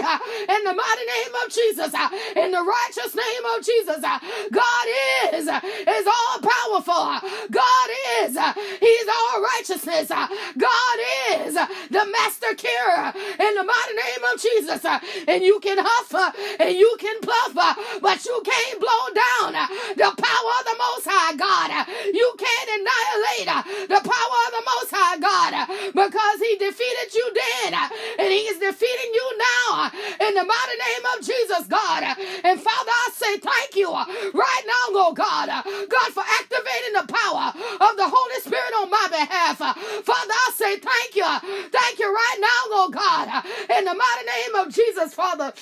in 0.49 0.61
the 0.65 0.75
mighty 0.75 1.07
name 1.07 1.35
of 1.45 1.47
Jesus. 1.53 1.93
In 2.37 2.51
the 2.51 2.63
righteous 2.63 3.15
name 3.15 3.45
of 3.55 3.59
Jesus. 3.65 4.01
God 4.03 4.87
is 5.35 5.47
is 5.47 6.07
all 6.07 6.37
powerful. 6.41 7.29
God 7.51 7.89
is 8.23 8.37
He's 8.81 9.09
all 9.09 9.32
righteousness. 9.63 10.11
Uh, 10.11 10.27
God 10.59 10.97
is 11.39 11.55
the 11.55 12.05
master 12.11 12.55
cure 12.57 13.13
in 13.39 13.55
the 13.55 13.63
mighty 13.65 13.95
name 13.95 14.25
of 14.33 14.41
Jesus. 14.41 14.85
Uh, 14.85 14.99
and 15.29 15.43
you 15.43 15.61
can 15.61 15.79
huff 15.81 16.15
uh, 16.15 16.33
and 16.59 16.75
you 16.77 16.97
can 16.99 17.21
puff, 17.21 17.55
but 18.03 18.25
you 18.25 18.43
can't 18.45 18.81
blow 18.81 19.05
down 19.15 19.53
the 19.97 20.11
power 20.19 20.53
of 20.59 20.65
the 20.67 20.77
Most 20.79 21.07
High 21.07 21.37
God. 21.37 21.71
You 22.13 22.35
can't 22.39 22.71
annihilate 22.75 23.89
the 23.89 24.03
power 24.03 24.39
of 24.47 24.51
the 24.51 24.65
Most 24.67 24.91
High 24.91 25.19
God 25.19 25.53
because 25.95 26.39
He 26.43 26.57
defeated 26.59 27.15
you 27.15 27.27
then 27.35 27.75
and 28.19 28.29
He 28.33 28.51
is 28.51 28.59
defeating 28.59 29.11
you 29.15 29.27
now 29.39 29.91
in 30.27 30.35
the 30.35 30.45
mighty 30.45 30.77
name 30.79 31.05
of 31.15 31.25
Jesus, 31.25 31.67
God. 31.69 32.03
And 32.03 32.59
Father, 32.61 32.95
I 33.07 33.09
say 33.15 33.39
thank 33.39 33.77
you 33.77 33.91
right 33.93 34.65
now, 34.67 34.87
oh 35.07 35.13
God. 35.15 35.49
God, 35.49 36.11
for 36.13 36.25
activating 36.27 36.95
the 36.99 37.07
power 37.13 37.53
of 37.55 37.97
the 37.97 38.09
Holy 38.09 38.41
Spirit 38.41 38.73
on 38.83 38.91
my 38.91 39.07
behalf. 39.11 39.52
Uh, 39.61 39.75
Father, 39.75 40.35
I 40.35 40.51
say 40.55 40.77
thank 40.79 41.17
you. 41.17 41.69
Thank 41.71 41.99
you 41.99 42.13
right 42.13 42.37
now, 42.41 42.61
oh 42.71 42.91
God. 42.93 43.29
Uh, 43.29 43.77
in 43.79 43.85
the 43.85 43.95
mighty 43.95 44.27
name 44.27 44.67
of 44.67 44.73
Jesus, 44.75 45.15
Father. 45.15 45.53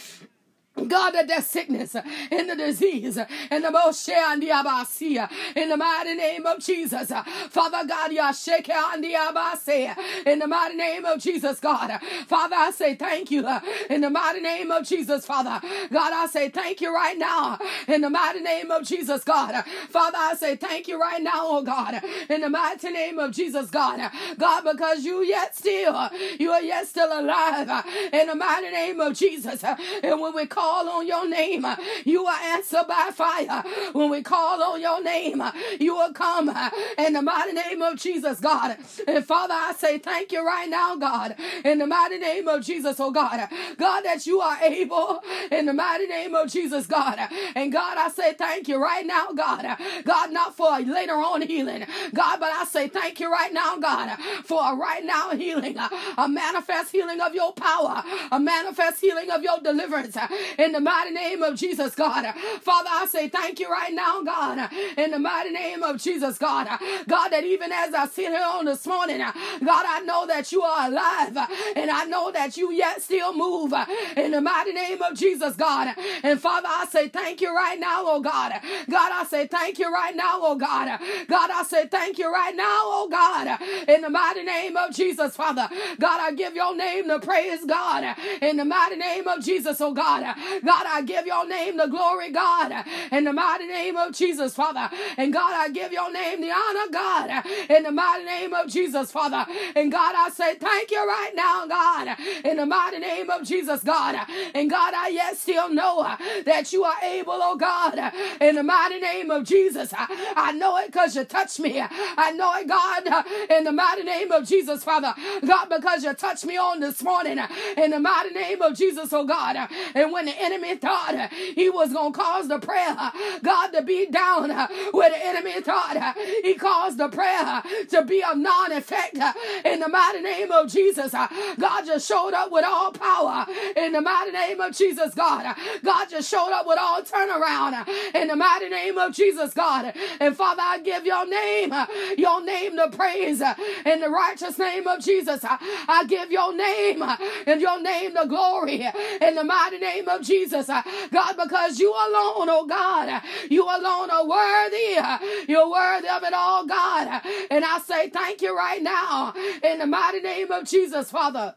God, 0.88 1.12
that 1.12 1.28
that 1.28 1.44
sickness 1.44 1.94
and 1.94 2.50
the 2.50 2.56
disease 2.56 3.18
and 3.18 3.64
the 3.64 3.68
Moshe 3.68 4.08
and 4.10 4.42
the 4.42 4.48
Abasia 4.48 5.30
in 5.56 5.68
the 5.68 5.76
mighty 5.76 6.14
name 6.14 6.46
of 6.46 6.60
Jesus. 6.60 7.10
Father 7.50 7.86
God, 7.86 8.10
Yasheke 8.10 8.70
and 8.70 9.02
the 9.04 9.14
Abase 9.14 9.96
in 10.26 10.38
the 10.38 10.46
mighty 10.46 10.76
name 10.76 11.04
of 11.04 11.20
Jesus, 11.20 11.60
God. 11.60 11.98
Father, 12.26 12.56
I 12.56 12.70
say 12.70 12.94
thank 12.94 13.30
you 13.30 13.46
in 13.88 14.00
the 14.00 14.10
mighty 14.10 14.40
name 14.40 14.70
of 14.70 14.86
Jesus, 14.86 15.26
Father. 15.26 15.60
God, 15.90 16.12
I 16.12 16.26
say 16.26 16.48
thank 16.48 16.80
you 16.80 16.94
right 16.94 17.16
now 17.18 17.58
in 17.88 18.00
the 18.00 18.10
mighty 18.10 18.40
name 18.40 18.70
of 18.70 18.84
Jesus, 18.86 19.24
God. 19.24 19.64
Father, 19.90 20.18
I 20.18 20.34
say 20.34 20.56
thank 20.56 20.88
you 20.88 21.00
right 21.00 21.22
now, 21.22 21.40
oh 21.42 21.62
God, 21.62 22.00
in 22.28 22.40
the 22.40 22.48
mighty 22.50 22.90
name 22.90 23.18
of 23.18 23.32
Jesus, 23.32 23.70
God. 23.70 24.10
God, 24.38 24.64
because 24.64 25.04
you 25.04 25.22
yet 25.24 25.56
still, 25.56 26.08
you 26.38 26.50
are 26.52 26.62
yet 26.62 26.86
still 26.86 27.08
alive 27.18 27.84
in 28.12 28.26
the 28.28 28.34
mighty 28.34 28.70
name 28.70 29.00
of 29.00 29.14
Jesus. 29.14 29.62
And 29.64 30.20
when 30.20 30.34
we 30.34 30.46
call 30.46 30.69
call 30.70 30.88
on 30.88 31.06
your 31.06 31.28
name, 31.28 31.66
you 32.04 32.26
are 32.26 32.40
answered 32.54 32.86
by 32.88 33.10
fire. 33.12 33.62
When 33.92 34.10
we 34.10 34.22
call 34.22 34.62
on 34.62 34.80
your 34.80 35.02
name, 35.02 35.42
you 35.80 35.94
will 35.96 36.12
come 36.12 36.50
in 36.98 37.12
the 37.14 37.22
mighty 37.22 37.52
name 37.52 37.82
of 37.82 37.98
Jesus, 37.98 38.40
God. 38.40 38.76
And 39.08 39.24
Father, 39.24 39.54
I 39.54 39.72
say 39.76 39.98
thank 39.98 40.32
you 40.32 40.46
right 40.46 40.68
now, 40.68 40.96
God, 40.96 41.34
in 41.64 41.78
the 41.78 41.86
mighty 41.86 42.18
name 42.18 42.46
of 42.48 42.62
Jesus, 42.64 43.00
oh 43.00 43.10
God. 43.10 43.48
God, 43.78 44.02
that 44.02 44.26
you 44.26 44.40
are 44.40 44.58
able 44.62 45.20
in 45.50 45.66
the 45.66 45.72
mighty 45.72 46.06
name 46.06 46.34
of 46.34 46.50
Jesus, 46.50 46.86
God. 46.86 47.18
And 47.56 47.72
God, 47.72 47.98
I 47.98 48.08
say 48.10 48.34
thank 48.34 48.68
you 48.68 48.80
right 48.80 49.06
now, 49.06 49.32
God. 49.32 49.66
God, 50.04 50.32
not 50.32 50.56
for 50.56 50.78
later 50.80 51.14
on 51.14 51.42
healing, 51.42 51.84
God, 52.14 52.38
but 52.40 52.50
I 52.52 52.64
say 52.64 52.88
thank 52.88 53.18
you 53.20 53.30
right 53.30 53.52
now, 53.52 53.76
God, 53.78 54.16
for 54.44 54.60
a 54.72 54.76
right 54.76 55.04
now 55.04 55.30
healing, 55.30 55.76
a 56.16 56.28
manifest 56.28 56.92
healing 56.92 57.20
of 57.20 57.34
your 57.34 57.52
power, 57.54 58.02
a 58.30 58.38
manifest 58.38 59.00
healing 59.00 59.30
of 59.30 59.42
your 59.42 59.58
deliverance 59.60 60.16
in 60.60 60.72
the 60.72 60.80
mighty 60.80 61.12
name 61.12 61.42
of 61.42 61.56
Jesus, 61.56 61.94
God. 61.96 62.26
Father, 62.62 62.90
I 62.92 63.06
say 63.06 63.28
thank 63.28 63.60
you 63.60 63.70
right 63.70 63.94
now, 63.94 64.22
God, 64.22 64.70
in 64.98 65.12
the 65.12 65.20
mighty 65.20 65.50
name 65.50 65.82
of 65.84 65.98
Jesus, 66.02 66.38
God. 66.38 66.68
God, 67.08 67.30
that 67.30 67.44
even 67.44 67.72
as 67.72 67.94
I 67.94 68.06
sit 68.06 68.28
here 68.28 68.44
on 68.44 68.66
this 68.66 68.86
morning, 68.86 69.18
God, 69.18 69.86
I 69.88 70.02
know 70.04 70.26
that 70.26 70.52
you 70.52 70.62
are 70.62 70.88
alive 70.88 71.36
and 71.76 71.90
I 71.90 72.04
know 72.06 72.32
that 72.32 72.56
you 72.58 72.72
yet 72.72 73.02
still 73.02 73.34
move 73.34 73.74
in 74.16 74.32
the 74.32 74.40
mighty 74.42 74.72
name 74.72 75.02
of 75.02 75.16
Jesus, 75.18 75.56
God. 75.56 75.94
And 76.22 76.40
Father, 76.40 76.68
I 76.70 76.86
say 76.86 77.08
thank 77.08 77.40
you 77.40 77.54
right 77.54 77.78
now, 77.80 78.02
oh 78.06 78.20
God. 78.20 78.52
God, 78.90 79.12
I 79.12 79.24
say 79.24 79.46
thank 79.46 79.78
you 79.78 79.92
right 79.92 80.14
now, 80.16 80.40
oh 80.42 80.56
God. 80.56 81.00
God, 81.28 81.50
I 81.50 81.64
say 81.64 81.88
thank 81.88 82.18
you 82.18 82.32
right 82.32 82.54
now, 82.56 82.66
oh 82.66 83.08
God, 83.10 83.60
in 83.88 84.02
the 84.02 84.10
mighty 84.10 84.44
name 84.44 84.76
of 84.76 84.94
Jesus, 84.94 85.36
Father. 85.36 85.68
God, 86.00 86.20
I 86.20 86.32
give 86.34 86.54
your 86.54 86.76
name 86.76 87.08
the 87.08 87.18
praise, 87.20 87.64
God, 87.66 88.16
in 88.42 88.56
the 88.56 88.64
mighty 88.64 88.96
name 88.96 89.28
of 89.28 89.44
Jesus, 89.44 89.80
oh 89.80 89.92
God. 89.94 90.24
God, 90.64 90.86
I 90.88 91.02
give 91.02 91.26
your 91.26 91.46
name 91.46 91.76
the 91.76 91.86
glory, 91.86 92.30
God, 92.30 92.84
in 93.12 93.24
the 93.24 93.32
mighty 93.32 93.66
name 93.66 93.96
of 93.96 94.12
Jesus, 94.14 94.54
Father. 94.54 94.88
And 95.16 95.32
God, 95.32 95.52
I 95.54 95.70
give 95.70 95.92
your 95.92 96.12
name 96.12 96.40
the 96.40 96.50
honor, 96.50 96.92
God, 96.92 97.44
in 97.70 97.82
the 97.84 97.92
mighty 97.92 98.24
name 98.24 98.52
of 98.54 98.68
Jesus, 98.68 99.10
Father. 99.12 99.46
And 99.76 99.90
God, 99.92 100.14
I 100.16 100.30
say 100.30 100.54
thank 100.56 100.90
you 100.90 100.98
right 101.06 101.32
now, 101.34 101.66
God, 101.66 102.16
in 102.44 102.56
the 102.56 102.66
mighty 102.66 102.98
name 102.98 103.30
of 103.30 103.44
Jesus, 103.46 103.82
God. 103.82 104.16
And 104.54 104.70
God, 104.70 104.94
I 104.94 105.08
yet 105.08 105.36
still 105.36 105.68
know 105.72 106.16
that 106.44 106.72
you 106.72 106.84
are 106.84 106.96
able, 107.02 107.34
oh 107.36 107.56
God, 107.56 108.12
in 108.40 108.56
the 108.56 108.62
mighty 108.62 109.00
name 109.00 109.30
of 109.30 109.44
Jesus. 109.44 109.92
I 109.96 110.52
know 110.52 110.78
it 110.78 110.86
because 110.86 111.16
you 111.16 111.24
touched 111.24 111.60
me. 111.60 111.80
I 111.82 112.32
know 112.32 112.54
it, 112.56 112.68
God, 112.68 113.26
in 113.50 113.64
the 113.64 113.72
mighty 113.72 114.02
name 114.04 114.32
of 114.32 114.46
Jesus, 114.46 114.84
Father. 114.84 115.14
God, 115.46 115.66
because 115.68 116.04
you 116.04 116.12
touched 116.14 116.44
me 116.46 116.56
on 116.56 116.80
this 116.80 117.02
morning, 117.02 117.38
in 117.76 117.90
the 117.90 118.00
mighty 118.00 118.30
name 118.34 118.62
of 118.62 118.76
Jesus, 118.76 119.12
oh 119.12 119.24
God. 119.26 119.56
And 119.94 120.12
when 120.12 120.28
the 120.30 120.42
enemy 120.42 120.76
thought 120.76 121.30
he 121.32 121.70
was 121.70 121.92
going 121.92 122.12
to 122.12 122.18
cause 122.18 122.48
the 122.48 122.58
prayer, 122.58 122.96
God, 123.42 123.68
to 123.68 123.82
be 123.82 124.06
down 124.06 124.50
where 124.92 125.10
the 125.10 125.26
enemy 125.26 125.60
thought 125.60 126.14
he 126.42 126.54
caused 126.54 126.98
the 126.98 127.08
prayer 127.08 127.62
to 127.90 128.04
be 128.04 128.22
of 128.22 128.36
non 128.36 128.72
effect 128.72 129.16
in 129.64 129.80
the 129.80 129.88
mighty 129.88 130.20
name 130.20 130.52
of 130.52 130.70
Jesus. 130.70 131.12
God 131.12 131.86
just 131.86 132.06
showed 132.06 132.34
up 132.34 132.52
with 132.52 132.64
all 132.64 132.92
power 132.92 133.46
in 133.76 133.92
the 133.92 134.00
mighty 134.00 134.32
name 134.32 134.60
of 134.60 134.76
Jesus, 134.76 135.14
God. 135.14 135.56
God 135.84 136.06
just 136.10 136.30
showed 136.30 136.52
up 136.52 136.66
with 136.66 136.78
all 136.78 137.02
turnaround 137.02 137.86
in 138.14 138.28
the 138.28 138.36
mighty 138.36 138.68
name 138.68 138.98
of 138.98 139.12
Jesus, 139.14 139.54
God. 139.54 139.92
And 140.20 140.36
Father, 140.36 140.62
I 140.62 140.80
give 140.80 141.04
your 141.04 141.26
name, 141.26 141.74
your 142.18 142.44
name 142.44 142.76
the 142.76 142.88
praise 142.96 143.42
in 143.86 144.00
the 144.00 144.10
righteous 144.10 144.58
name 144.58 144.86
of 144.86 145.00
Jesus. 145.00 145.44
I 145.44 146.04
give 146.08 146.30
your 146.30 146.54
name 146.56 147.02
and 147.46 147.60
your 147.60 147.80
name 147.80 148.14
the 148.14 148.26
glory 148.26 148.86
in 149.20 149.34
the 149.34 149.44
mighty 149.44 149.78
name 149.78 150.08
of 150.08 150.19
Jesus, 150.22 150.68
uh, 150.68 150.82
God, 151.12 151.36
because 151.36 151.78
you 151.78 151.90
alone, 151.90 152.48
oh 152.48 152.66
God, 152.68 153.08
uh, 153.08 153.20
you 153.48 153.64
alone 153.64 154.10
are 154.10 154.26
worthy. 154.26 154.96
Uh, 154.98 155.18
you're 155.48 155.70
worthy 155.70 156.08
of 156.08 156.22
it 156.22 156.34
all, 156.34 156.66
God. 156.66 157.08
Uh, 157.08 157.20
and 157.50 157.64
I 157.64 157.78
say 157.78 158.10
thank 158.10 158.42
you 158.42 158.56
right 158.56 158.82
now 158.82 159.34
in 159.62 159.78
the 159.78 159.86
mighty 159.86 160.20
name 160.20 160.50
of 160.50 160.64
Jesus, 160.66 161.10
Father. 161.10 161.54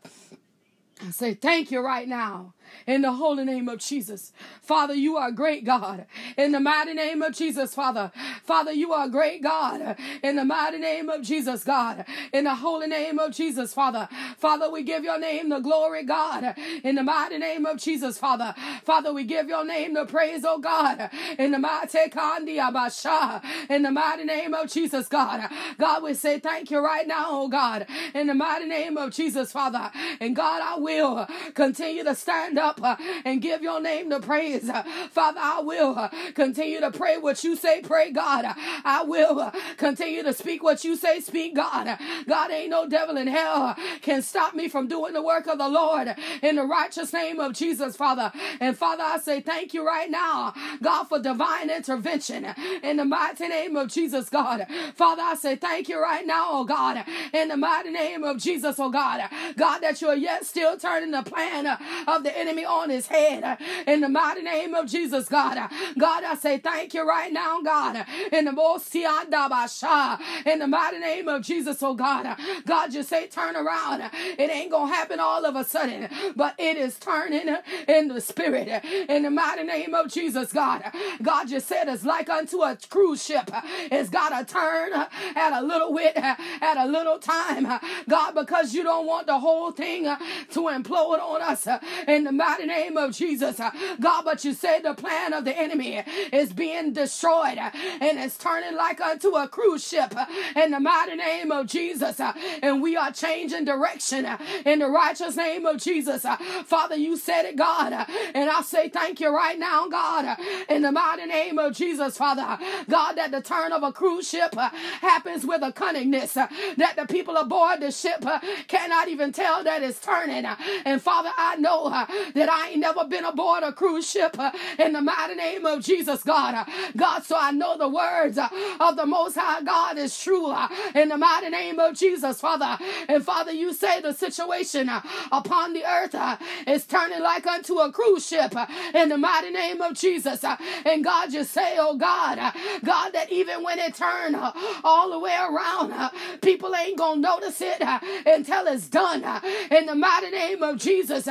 I 1.06 1.12
say 1.12 1.34
thank 1.34 1.72
you 1.72 1.82
right 1.82 2.08
now 2.08 2.54
in 2.88 3.02
the 3.02 3.12
holy 3.12 3.44
name 3.44 3.68
of 3.68 3.80
Jesus. 3.80 4.32
Father, 4.62 4.94
you 4.94 5.18
are 5.18 5.32
great 5.32 5.66
God. 5.66 6.06
In 6.38 6.52
the 6.52 6.60
mighty 6.60 6.94
name 6.94 7.22
of 7.22 7.34
Jesus, 7.34 7.74
Father. 7.74 8.12
Father, 8.44 8.72
you 8.72 8.94
are 8.94 9.10
great 9.10 9.44
God. 9.44 9.98
In 10.24 10.36
the 10.38 10.46
mighty 10.46 10.78
name 10.78 11.10
of 11.10 11.22
Jesus, 11.22 11.64
God. 11.64 12.06
In 12.32 12.46
the 12.46 12.56
holy 12.56 12.88
name 12.88 13.20
of 13.20 13.34
Jesus, 13.34 13.74
Father. 13.74 14.08
Father, 14.44 14.70
we 14.70 14.84
give 14.84 15.06
your 15.06 15.18
name 15.18 15.48
the 15.48 15.60
glory, 15.62 16.04
God. 16.04 16.54
In 16.84 16.96
the 16.96 17.04
mighty 17.04 17.38
name 17.38 17.66
of 17.66 17.78
Jesus, 17.78 18.18
Father. 18.18 18.54
Father, 18.84 19.14
we 19.14 19.24
give 19.24 19.48
your 19.48 19.64
name 19.64 19.94
the 19.94 20.06
praise, 20.06 20.44
oh 20.46 20.60
God. 20.60 21.10
In 21.40 21.52
the 21.52 21.60
mighty 21.60 22.10
Kandi 22.10 22.58
Abasha. 22.58 23.42
In 23.70 23.84
the 23.84 23.92
mighty 23.92 24.26
name 24.26 24.54
of 24.54 24.70
Jesus, 24.70 25.08
God. 25.08 25.50
God, 25.80 26.04
we 26.04 26.14
say 26.14 26.40
thank 26.40 26.72
you 26.72 26.80
right 26.80 27.08
now, 27.08 27.28
oh 27.30 27.48
God. 27.48 27.88
In 28.14 28.28
the 28.28 28.34
mighty 28.34 28.66
name 28.66 28.98
of 28.98 29.12
Jesus, 29.14 29.54
Father. 29.54 29.90
And 30.20 30.36
God, 30.36 30.62
I 30.62 30.78
will 30.78 31.26
continue 31.54 32.04
to 32.04 32.14
stand 32.14 32.60
up 32.60 32.82
and 33.24 33.42
give 33.42 33.62
your 33.62 33.80
name 33.80 34.10
the 34.10 34.20
praise. 34.20 34.70
Father, 35.12 35.40
I 35.42 35.62
will 35.62 36.10
continue 36.36 36.82
to 36.82 36.92
pray 36.92 37.18
what 37.18 37.46
you 37.46 37.56
say, 37.56 37.80
pray, 37.80 38.12
God. 38.12 38.46
I 38.84 39.04
will 39.04 39.54
continue 39.78 40.22
to 40.24 40.34
speak 40.34 40.64
what 40.64 40.84
you 40.84 40.98
say, 40.98 41.22
speak, 41.22 41.56
God. 41.56 41.98
God, 42.28 42.52
ain't 42.52 42.72
no 42.72 42.90
devil 42.90 43.16
in 43.16 43.28
hell 43.28 43.78
can 44.02 44.22
stop 44.34 44.56
me 44.56 44.68
from 44.68 44.88
doing 44.88 45.14
the 45.14 45.22
work 45.22 45.46
of 45.46 45.60
the 45.60 45.70
Lord 45.70 46.16
in 46.42 46.56
the 46.56 46.64
righteous 46.64 47.14
name 47.14 47.40
of 47.40 47.54
Jesus, 47.54 47.96
Father. 47.96 48.32
And 48.60 48.76
Father, 48.76 49.04
I 49.04 49.20
say 49.20 49.42
thank 49.42 49.76
you 49.76 49.86
right 49.86 50.10
now, 50.10 50.56
God, 50.82 51.04
for 51.04 51.20
divine 51.20 51.70
intervention 51.70 52.48
in 52.82 52.98
the 52.98 53.06
mighty 53.06 53.48
name 53.48 53.76
of 53.76 53.90
Jesus, 53.90 54.30
God. 54.30 54.66
Father, 54.96 55.22
I 55.22 55.36
say 55.36 55.56
thank 55.56 55.88
you 55.88 56.02
right 56.02 56.26
now, 56.26 56.48
oh 56.50 56.66
God, 56.66 57.06
in 57.32 57.50
the 57.50 57.58
mighty 57.58 57.92
name 57.92 58.24
of 58.24 58.40
Jesus, 58.40 58.80
oh 58.80 58.90
God. 58.90 59.22
God, 59.56 59.82
that 59.82 60.02
you're 60.02 60.16
yet 60.16 60.48
still 60.48 60.78
turning 60.78 61.12
the 61.12 61.22
plan 61.22 61.68
of 62.08 62.24
the 62.24 62.36
enemy 62.36 62.66
on 62.66 62.90
his 62.90 63.06
head 63.06 63.60
in 63.86 64.02
the 64.02 64.10
mighty 64.10 64.42
name 64.42 64.74
of 64.74 64.88
Jesus, 64.88 65.30
God. 65.30 65.60
God, 66.00 66.24
I 66.24 66.34
say 66.34 66.58
thank 66.58 66.96
you 66.96 67.08
right 67.08 67.32
now, 67.32 67.62
God, 67.62 68.04
in 68.32 68.46
the 68.46 68.52
most 68.52 68.96
in 68.96 70.60
the 70.60 70.68
mighty 70.68 70.98
name 71.00 71.28
of 71.28 71.44
Jesus, 71.44 71.84
oh 71.84 71.94
God. 71.94 72.36
God, 72.66 72.94
you 72.96 73.04
say 73.04 73.28
turn 73.28 73.56
around. 73.56 74.10
It 74.38 74.50
ain't 74.52 74.72
gonna 74.72 74.94
happen 74.94 75.20
all 75.20 75.46
of 75.46 75.56
a 75.56 75.64
sudden, 75.64 76.10
but 76.36 76.56
it 76.58 76.78
is 76.78 76.98
turning 77.00 77.56
in 77.88 78.08
the 78.08 78.22
spirit 78.22 78.84
in 79.10 79.24
the 79.24 79.32
mighty 79.32 79.64
name 79.64 79.94
of 79.94 80.12
Jesus, 80.12 80.52
God. 80.54 80.84
God, 81.22 81.48
just 81.50 81.68
said 81.68 81.88
it's 81.88 82.04
like 82.06 82.30
unto 82.30 82.62
a 82.62 82.78
cruise 82.90 83.24
ship. 83.24 83.50
It's 83.92 84.10
gotta 84.10 84.46
turn 84.46 84.94
at 84.94 85.54
a 85.54 85.62
little 85.62 85.94
bit, 85.94 86.16
at 86.18 86.78
a 86.78 86.86
little 86.86 87.20
time, 87.20 87.68
God, 88.10 88.32
because 88.34 88.74
you 88.74 88.84
don't 88.84 89.06
want 89.06 89.28
the 89.28 89.40
whole 89.40 89.72
thing 89.72 90.04
to 90.06 90.60
implode 90.62 91.20
on 91.22 91.42
us 91.42 91.68
in 92.08 92.24
the 92.24 92.32
mighty 92.32 92.66
name 92.66 92.98
of 92.98 93.12
Jesus. 93.16 93.60
God, 94.00 94.24
but 94.26 94.44
you 94.46 94.54
said 94.54 94.84
the 94.84 94.94
plan 94.94 95.34
of 95.34 95.46
the 95.46 95.58
enemy 95.58 96.04
is 96.32 96.54
being 96.54 96.94
destroyed 96.94 97.58
and 97.58 98.20
it's 98.20 98.38
turning 98.38 98.76
like 98.76 99.02
unto 99.02 99.30
a 99.36 99.48
cruise 99.48 99.88
ship 99.88 100.14
in 100.56 100.72
the 100.72 100.80
mighty 100.80 101.16
name 101.16 101.52
of 101.52 101.68
Jesus. 101.68 102.20
And 102.62 102.82
we 102.82 102.96
are 102.96 103.12
changing 103.12 103.66
direction 103.66 104.03
Uh, 104.12 104.38
in 104.66 104.80
the 104.80 104.90
righteous 104.90 105.36
name 105.38 105.66
of 105.66 105.78
Jesus. 105.78 106.26
Uh, 106.26 106.36
Father, 106.66 106.96
you 106.96 107.16
said 107.16 107.46
it, 107.46 107.56
God. 107.56 107.94
Uh, 107.94 108.06
and 108.34 108.50
I 108.50 108.62
say 108.62 108.90
thank 108.90 109.20
you 109.20 109.34
right 109.34 109.58
now, 109.58 109.88
God, 109.88 110.38
in 110.70 110.82
the 110.82 110.92
mighty 110.92 111.26
name 111.26 111.58
of 111.58 111.74
Jesus, 111.76 112.18
Father. 112.18 112.58
God, 112.90 113.14
that 113.14 113.32
the 113.32 113.42
turn 113.42 113.72
of 113.72 113.84
a 113.84 113.92
cruise 113.94 114.28
ship 114.30 114.54
happens 114.56 115.46
with 115.46 115.62
a 115.62 115.72
cunningness 115.72 116.34
that 116.78 116.96
the 116.96 117.06
people 117.06 117.38
aboard 117.38 117.80
the 117.82 117.92
ship 117.92 118.24
cannot 118.68 119.08
even 119.08 119.32
tell 119.32 119.64
that 119.64 119.82
it's 119.84 120.00
turning. 120.00 120.46
And 120.86 121.02
Father, 121.02 121.30
I 121.38 121.56
know 121.58 121.90
that 121.90 122.50
I 122.50 122.70
ain't 122.70 122.80
never 122.80 123.06
been 123.06 123.26
aboard 123.26 123.64
a 123.64 123.72
cruise 123.72 124.10
ship 124.10 124.38
uh, 124.40 124.52
in 124.80 124.94
the 124.94 125.02
mighty 125.02 125.36
name 125.36 125.66
of 125.66 125.82
Jesus, 125.84 126.24
God. 126.24 126.56
Uh, 126.56 126.66
God, 126.96 127.24
so 127.24 127.36
I 127.40 127.52
know 127.52 127.78
the 127.78 127.88
words 127.90 128.38
of 128.38 128.96
the 128.96 129.06
Most 129.06 129.36
High 129.36 129.62
God 129.64 129.98
is 129.98 130.18
true 130.20 130.54
in 130.96 131.10
the 131.10 131.18
mighty 131.18 131.50
name 131.50 131.80
of 131.80 131.96
Jesus, 131.96 132.40
Father. 132.40 132.78
And 133.08 133.24
Father, 133.24 133.52
you 133.52 133.74
say 133.74 133.93
the 134.02 134.14
situation 134.14 134.90
uh, 134.90 135.02
upon 135.32 135.74
the 135.74 135.84
earth 135.86 136.16
uh, 136.16 136.38
is 136.68 136.86
turning 136.86 137.22
like 137.22 137.46
unto 137.46 137.80
a 137.80 137.92
cruise 137.92 138.26
ship 138.28 138.56
uh, 138.56 138.66
in 138.94 139.10
the 139.10 139.18
mighty 139.18 139.50
name 139.52 139.82
of 139.82 139.94
Jesus. 139.94 140.44
And 140.86 141.04
God, 141.04 141.32
just 141.32 141.52
say, 141.52 141.76
oh 141.80 141.96
God, 141.96 142.38
God, 142.84 143.12
that 143.14 143.32
even 143.32 143.64
when 143.64 143.80
it 143.80 143.96
turn 143.96 144.36
all 144.84 145.12
the 145.12 145.20
way 145.20 145.36
around, 145.36 145.94
people 146.42 146.76
ain't 146.76 146.98
gonna 146.98 147.22
notice 147.22 147.62
it 147.62 147.82
until 148.26 148.68
it's 148.68 148.88
done. 148.88 149.24
In 149.72 149.86
the 149.86 149.96
mighty 149.96 150.30
name 150.30 150.64
of 150.64 150.78
Jesus, 150.78 151.28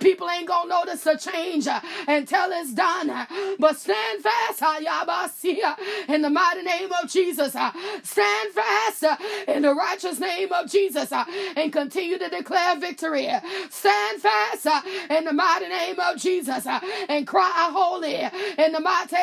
people 0.00 0.28
ain't 0.30 0.48
gonna 0.48 0.68
notice 0.68 1.02
the 1.02 1.16
change 1.16 1.66
until 2.06 2.50
it's 2.52 2.72
done. 2.72 3.26
But 3.58 3.76
stand 3.78 4.22
fast, 4.22 4.62
in 6.08 6.22
the 6.22 6.30
mighty 6.30 6.62
name 6.62 6.90
of 7.02 7.10
Jesus. 7.10 7.52
Stand 7.52 8.52
fast 8.52 9.04
in 9.48 9.62
the 9.62 9.74
righteous 9.74 10.18
name 10.20 10.52
of 10.52 10.70
Jesus 10.70 11.12
and 11.56 11.72
continue 11.72 12.05
to 12.14 12.28
declare 12.28 12.76
victory. 12.76 13.28
Stand 13.70 14.22
fast 14.22 14.66
uh, 14.66 14.80
in 15.10 15.24
the 15.24 15.32
mighty 15.32 15.68
name 15.68 15.98
of 15.98 16.16
Jesus 16.16 16.66
uh, 16.66 16.80
and 17.08 17.26
cry 17.26 17.70
holy 17.72 18.14
in 18.14 18.72
the 18.72 18.80
mighty 18.80 19.16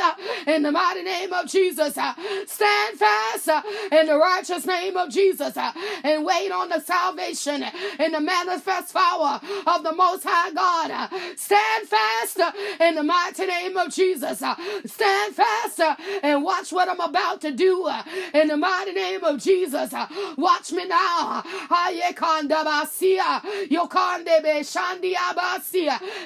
uh, 0.00 0.12
in 0.46 0.62
the 0.62 0.72
mighty 0.72 1.02
name 1.02 1.32
of 1.32 1.46
Jesus. 1.46 1.94
Stand 1.94 2.98
fast 2.98 3.48
in 3.92 4.06
the 4.06 4.16
righteous 4.16 4.66
name 4.66 4.96
of 4.96 5.10
Jesus 5.10 5.56
and 5.56 6.24
wait 6.24 6.50
on 6.50 6.68
the 6.68 6.80
salvation 6.80 7.64
and 7.98 8.14
the 8.14 8.20
manifest 8.20 8.94
power 8.94 9.40
of 9.66 9.82
the 9.82 9.92
Most 9.92 10.24
High 10.26 10.52
God. 10.52 11.10
Stand 11.36 11.88
fast 11.88 12.40
in 12.80 12.94
the 12.94 13.02
mighty 13.02 13.46
name 13.46 13.76
of 13.76 13.92
Jesus. 13.92 14.38
Stand 14.38 15.34
fast 15.34 15.80
and 16.22 16.42
watch 16.42 16.72
what 16.72 16.88
I'm 16.88 17.00
about 17.00 17.40
to 17.42 17.52
do 17.52 17.88
in 18.34 18.48
the 18.48 18.56
mighty 18.56 18.92
name 18.92 19.24
of 19.24 19.42
Jesus. 19.42 19.92
Watch 20.36 20.72
me 20.72 20.86
now. 20.86 21.42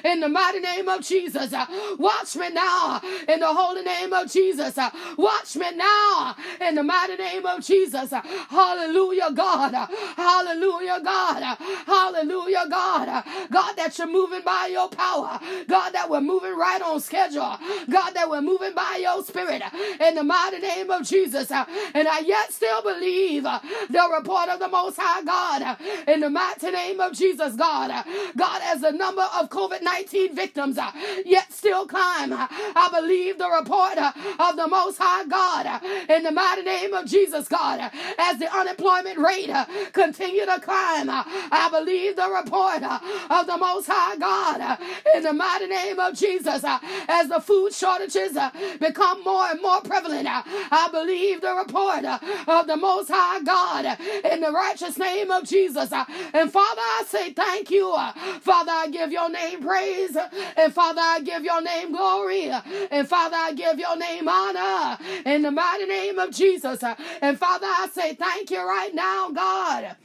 In 0.03 0.19
the 0.19 0.29
mighty 0.29 0.59
name 0.59 0.87
of 0.87 1.01
Jesus. 1.01 1.53
Uh, 1.53 1.65
watch 1.97 2.35
me 2.35 2.49
now 2.51 3.01
in 3.27 3.39
the 3.39 3.47
holy 3.47 3.81
name 3.81 4.13
of 4.13 4.31
Jesus. 4.31 4.77
Uh, 4.77 4.89
watch 5.17 5.55
me 5.55 5.71
now 5.75 6.35
in 6.61 6.75
the 6.75 6.83
mighty 6.83 7.15
name 7.15 7.45
of 7.45 7.63
Jesus. 7.63 8.13
Uh, 8.13 8.21
hallelujah, 8.49 9.31
God. 9.33 9.73
Hallelujah, 10.15 11.01
God. 11.03 11.57
Hallelujah, 11.85 12.65
God. 12.69 13.23
God, 13.51 13.75
that 13.77 13.97
you're 13.97 14.07
moving 14.07 14.41
by 14.43 14.69
your 14.71 14.89
power. 14.89 15.39
God, 15.67 15.91
that 15.91 16.09
we're 16.09 16.21
moving 16.21 16.55
right 16.57 16.81
on 16.81 16.99
schedule. 16.99 17.57
God, 17.89 18.11
that 18.11 18.29
we're 18.29 18.41
moving 18.41 18.73
by 18.73 18.99
your 19.01 19.23
spirit 19.23 19.61
in 19.99 20.15
the 20.15 20.23
mighty 20.23 20.59
name 20.59 20.89
of 20.91 21.03
Jesus. 21.03 21.51
And 21.51 22.07
I 22.07 22.19
yet 22.19 22.51
still 22.51 22.81
believe 22.81 23.43
the 23.43 24.09
report 24.17 24.49
of 24.49 24.59
the 24.59 24.67
Most 24.67 24.97
High 24.99 25.14
God 25.23 25.77
in 26.07 26.19
the 26.19 26.29
mighty 26.29 26.71
name 26.71 26.99
of 26.99 27.13
Jesus, 27.13 27.55
God. 27.55 28.05
God, 28.35 28.61
as 28.63 28.81
the 28.81 28.91
number 28.91 29.25
of 29.39 29.49
COVID 29.49 29.81
19 29.81 30.35
victims 30.35 30.77
uh, 30.77 30.91
yet 31.25 31.51
still 31.51 31.85
climb, 31.87 32.33
uh, 32.33 32.47
I 32.49 32.89
believe 32.93 33.37
the 33.37 33.49
report 33.49 33.97
uh, 33.97 34.11
of 34.39 34.55
the 34.55 34.67
Most 34.67 34.97
High 34.99 35.25
God 35.25 35.83
in 36.09 36.23
the 36.23 36.31
mighty 36.31 36.63
name 36.63 36.93
of 36.93 37.05
Jesus, 37.05 37.47
God. 37.47 37.91
As 38.17 38.39
the 38.39 38.53
unemployment 38.53 39.17
rate 39.19 39.51
continue 39.93 40.45
to 40.45 40.59
climb, 40.61 41.09
I 41.09 41.69
believe 41.71 42.15
the 42.15 42.29
report 42.29 42.83
of 42.83 43.47
the 43.47 43.57
Most 43.57 43.87
High 43.89 44.17
God 44.17 44.79
in 45.15 45.23
the 45.23 45.33
mighty 45.33 45.67
name 45.67 45.99
of 45.99 46.15
Jesus. 46.15 46.63
As 47.07 47.29
the 47.29 47.39
food 47.39 47.73
shortages 47.73 48.37
become 48.79 49.23
more 49.23 49.45
and 49.47 49.61
more 49.61 49.81
prevalent, 49.81 50.27
I 50.29 50.89
believe 50.91 51.41
the 51.41 51.53
report 51.53 52.05
of 52.05 52.67
the 52.67 52.77
Most 52.77 53.09
High 53.13 53.41
God 53.43 53.97
in 54.31 54.41
the 54.41 54.51
righteous 54.51 54.97
name 55.05 55.31
of 55.31 55.43
Jesus. 55.43 55.91
Uh, 55.91 56.05
and 56.33 56.51
Father, 56.51 56.81
I 56.81 57.03
say 57.07 57.33
thank 57.33 57.69
you. 57.71 57.91
Uh, 57.91 58.11
Father, 58.41 58.71
I 58.71 58.87
give 58.89 59.11
your 59.11 59.29
name 59.29 59.61
praise. 59.63 60.15
Uh, 60.15 60.29
and 60.57 60.73
Father, 60.73 61.01
I 61.01 61.21
give 61.21 61.43
your 61.43 61.61
name 61.61 61.91
glory. 61.91 62.51
And 62.91 63.07
Father, 63.07 63.37
I 63.37 63.53
give 63.53 63.79
your 63.79 63.97
name 63.97 64.27
honor 64.27 64.97
in 65.25 65.43
the 65.43 65.51
mighty 65.51 65.85
name 65.85 66.19
of 66.19 66.31
Jesus. 66.31 66.83
And 67.21 67.37
Father, 67.39 67.67
I 67.67 67.87
say 67.93 68.15
thank 68.15 68.51
you 68.51 68.61
right 68.67 68.93
now, 68.93 69.29
God. 69.31 69.95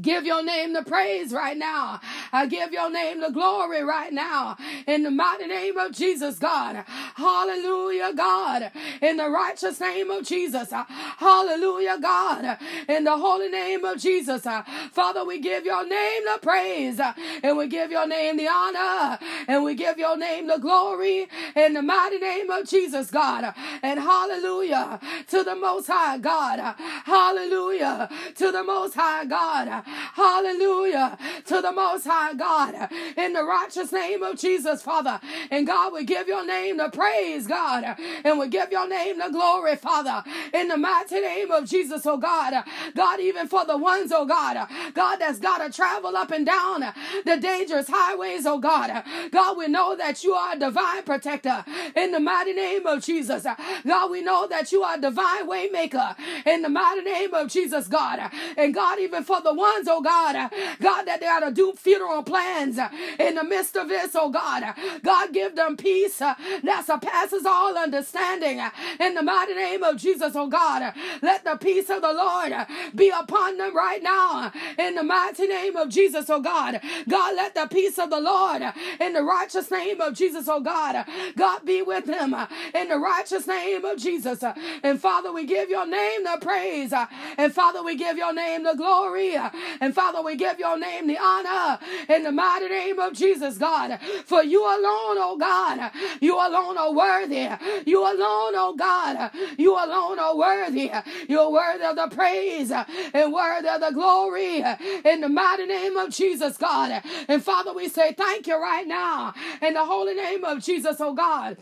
Give 0.00 0.24
your 0.24 0.44
name 0.44 0.72
the 0.72 0.82
praise 0.82 1.32
right 1.32 1.56
now. 1.56 2.00
I 2.32 2.46
give 2.46 2.72
your 2.72 2.90
name 2.90 3.20
the 3.20 3.30
glory 3.30 3.82
right 3.82 4.12
now. 4.12 4.56
In 4.86 5.02
the 5.02 5.10
mighty 5.10 5.46
name 5.46 5.76
of 5.76 5.92
Jesus, 5.92 6.38
God. 6.38 6.84
Hallelujah, 7.14 8.12
God. 8.14 8.70
In 9.02 9.16
the 9.16 9.28
righteous 9.28 9.80
name 9.80 10.10
of 10.10 10.24
Jesus. 10.24 10.72
Hallelujah, 10.72 11.98
God. 12.00 12.58
In 12.88 13.04
the 13.04 13.16
holy 13.16 13.48
name 13.48 13.84
of 13.84 13.98
Jesus. 13.98 14.46
Father, 14.92 15.24
we 15.24 15.40
give 15.40 15.64
your 15.64 15.86
name 15.86 16.22
the 16.24 16.38
praise. 16.42 17.00
And 17.42 17.56
we 17.56 17.66
give 17.66 17.90
your 17.90 18.06
name 18.06 18.36
the 18.36 18.48
honor. 18.48 19.18
And 19.48 19.64
we 19.64 19.74
give 19.74 19.98
your 19.98 20.16
name 20.16 20.46
the 20.46 20.58
glory. 20.58 21.28
In 21.56 21.74
the 21.74 21.82
mighty 21.82 22.18
name 22.18 22.50
of 22.50 22.66
Jesus, 22.68 23.10
God. 23.10 23.54
And 23.82 23.98
hallelujah 23.98 25.00
to 25.28 25.42
the 25.42 25.56
Most 25.56 25.86
High 25.88 26.18
God. 26.18 26.74
Hallelujah 27.04 28.08
to 28.36 28.52
the 28.52 28.62
Most 28.62 28.94
High 28.94 29.24
God. 29.24 29.84
Hallelujah 30.14 31.18
to 31.46 31.60
the 31.60 31.72
Most 31.72 32.06
High 32.06 32.34
God. 32.34 32.90
In 33.16 33.32
the 33.32 33.44
righteous 33.44 33.92
name 33.92 34.22
of 34.22 34.38
Jesus, 34.38 34.82
Father. 34.82 35.20
And 35.50 35.66
God, 35.66 35.92
we 35.92 36.04
give 36.04 36.28
your 36.28 36.46
name 36.46 36.78
the 36.78 36.88
praise, 36.90 37.46
God. 37.46 37.96
And 38.24 38.38
we 38.38 38.48
give 38.48 38.70
your 38.70 38.88
name 38.88 39.18
the 39.18 39.30
glory, 39.30 39.76
Father. 39.76 40.22
In 40.52 40.68
the 40.68 40.76
mighty 40.76 41.20
name 41.20 41.50
of 41.50 41.66
Jesus, 41.66 42.06
oh 42.06 42.16
God. 42.16 42.64
God, 42.94 43.20
even 43.20 43.48
for 43.48 43.64
the 43.64 43.76
ones, 43.76 44.12
oh 44.12 44.26
God. 44.26 44.68
God, 44.94 45.16
that's 45.16 45.38
got 45.38 45.58
to 45.58 45.72
travel 45.72 46.16
up 46.16 46.30
and 46.30 46.46
down 46.46 46.80
the 47.24 47.36
dangerous 47.36 47.86
highways, 47.88 48.46
oh 48.46 48.58
God. 48.58 49.02
God, 49.30 49.56
we 49.56 49.68
know 49.68 49.96
that 49.96 50.24
you 50.24 50.32
are 50.34 50.54
a 50.54 50.58
divine 50.58 51.02
protector. 51.02 51.64
In 51.94 52.12
the 52.12 52.20
mighty 52.20 52.52
name 52.52 52.86
of 52.86 53.04
Jesus. 53.04 53.46
God, 53.86 54.10
we 54.10 54.22
know 54.22 54.46
that 54.48 54.72
you 54.72 54.82
are 54.82 54.96
a 54.96 55.00
divine 55.00 55.48
waymaker. 55.48 56.16
In 56.46 56.62
the 56.62 56.68
mighty 56.68 57.02
name 57.02 57.32
of 57.34 57.48
Jesus, 57.48 57.86
God. 57.88 58.20
And 58.56 58.74
God, 58.74 58.98
even 58.98 59.24
for 59.24 59.40
the 59.40 59.54
ones 59.54 59.77
ones, 59.78 59.88
oh 59.90 60.02
God, 60.02 60.50
God, 60.80 61.04
that 61.04 61.20
they 61.20 61.26
are 61.26 61.40
to 61.40 61.52
do 61.52 61.72
funeral 61.76 62.22
plans 62.22 62.78
in 63.18 63.34
the 63.34 63.44
midst 63.44 63.76
of 63.76 63.88
this, 63.88 64.12
oh 64.14 64.30
God. 64.30 64.64
God, 65.02 65.32
give 65.32 65.56
them 65.56 65.76
peace 65.76 66.18
that 66.18 66.84
surpasses 66.86 67.46
all 67.46 67.76
understanding 67.76 68.60
in 69.00 69.14
the 69.14 69.22
mighty 69.22 69.54
name 69.54 69.82
of 69.82 69.96
Jesus, 69.96 70.34
oh 70.36 70.48
God. 70.48 70.92
Let 71.22 71.44
the 71.44 71.56
peace 71.56 71.90
of 71.90 72.02
the 72.02 72.12
Lord 72.12 72.52
be 72.94 73.10
upon 73.10 73.58
them 73.58 73.76
right 73.76 74.02
now 74.02 74.52
in 74.78 74.94
the 74.94 75.02
mighty 75.02 75.46
name 75.46 75.76
of 75.76 75.88
Jesus, 75.88 76.28
oh 76.30 76.40
God. 76.40 76.80
God, 77.08 77.36
let 77.36 77.54
the 77.54 77.66
peace 77.70 77.98
of 77.98 78.10
the 78.10 78.20
Lord 78.20 78.62
in 79.00 79.12
the 79.12 79.22
righteous 79.22 79.70
name 79.70 80.00
of 80.00 80.14
Jesus, 80.14 80.48
oh 80.48 80.60
God. 80.60 81.06
God, 81.36 81.64
be 81.64 81.82
with 81.82 82.06
them 82.06 82.34
in 82.74 82.88
the 82.88 82.98
righteous 82.98 83.46
name 83.46 83.84
of 83.84 83.98
Jesus. 83.98 84.42
And 84.82 85.00
Father, 85.00 85.32
we 85.32 85.46
give 85.46 85.70
your 85.70 85.86
name 85.86 86.24
the 86.24 86.38
praise. 86.40 86.92
And 87.38 87.52
Father, 87.52 87.82
we 87.82 87.96
give 87.96 88.16
your 88.16 88.32
name 88.34 88.64
the 88.64 88.74
glory. 88.74 89.36
And 89.80 89.94
Father, 89.94 90.22
we 90.22 90.36
give 90.36 90.58
your 90.58 90.78
name 90.78 91.06
the 91.06 91.18
honor 91.18 91.78
in 92.08 92.22
the 92.22 92.32
mighty 92.32 92.68
name 92.68 92.98
of 92.98 93.12
Jesus, 93.12 93.58
God. 93.58 93.98
For 94.26 94.42
you 94.42 94.62
alone, 94.62 95.18
oh 95.18 95.36
God, 95.38 95.90
you 96.20 96.34
alone 96.34 96.78
are 96.78 96.92
worthy. 96.92 97.48
You 97.86 98.02
alone, 98.02 98.54
oh 98.54 98.74
God, 98.76 99.30
you 99.58 99.74
alone 99.74 100.18
are 100.18 100.36
worthy. 100.36 100.90
You're 101.28 101.50
worthy 101.50 101.84
of 101.84 101.96
the 101.96 102.08
praise 102.14 102.70
and 102.70 103.32
worthy 103.32 103.68
of 103.68 103.80
the 103.80 103.90
glory 103.90 104.62
in 105.04 105.20
the 105.20 105.28
mighty 105.28 105.66
name 105.66 105.96
of 105.96 106.10
Jesus, 106.10 106.56
God. 106.56 107.02
And 107.28 107.42
Father, 107.42 107.72
we 107.72 107.88
say 107.88 108.12
thank 108.12 108.46
you 108.46 108.60
right 108.60 108.86
now 108.86 109.34
in 109.62 109.74
the 109.74 109.84
holy 109.84 110.14
name 110.14 110.44
of 110.44 110.62
Jesus, 110.62 110.96
oh 111.00 111.14
God. 111.14 111.56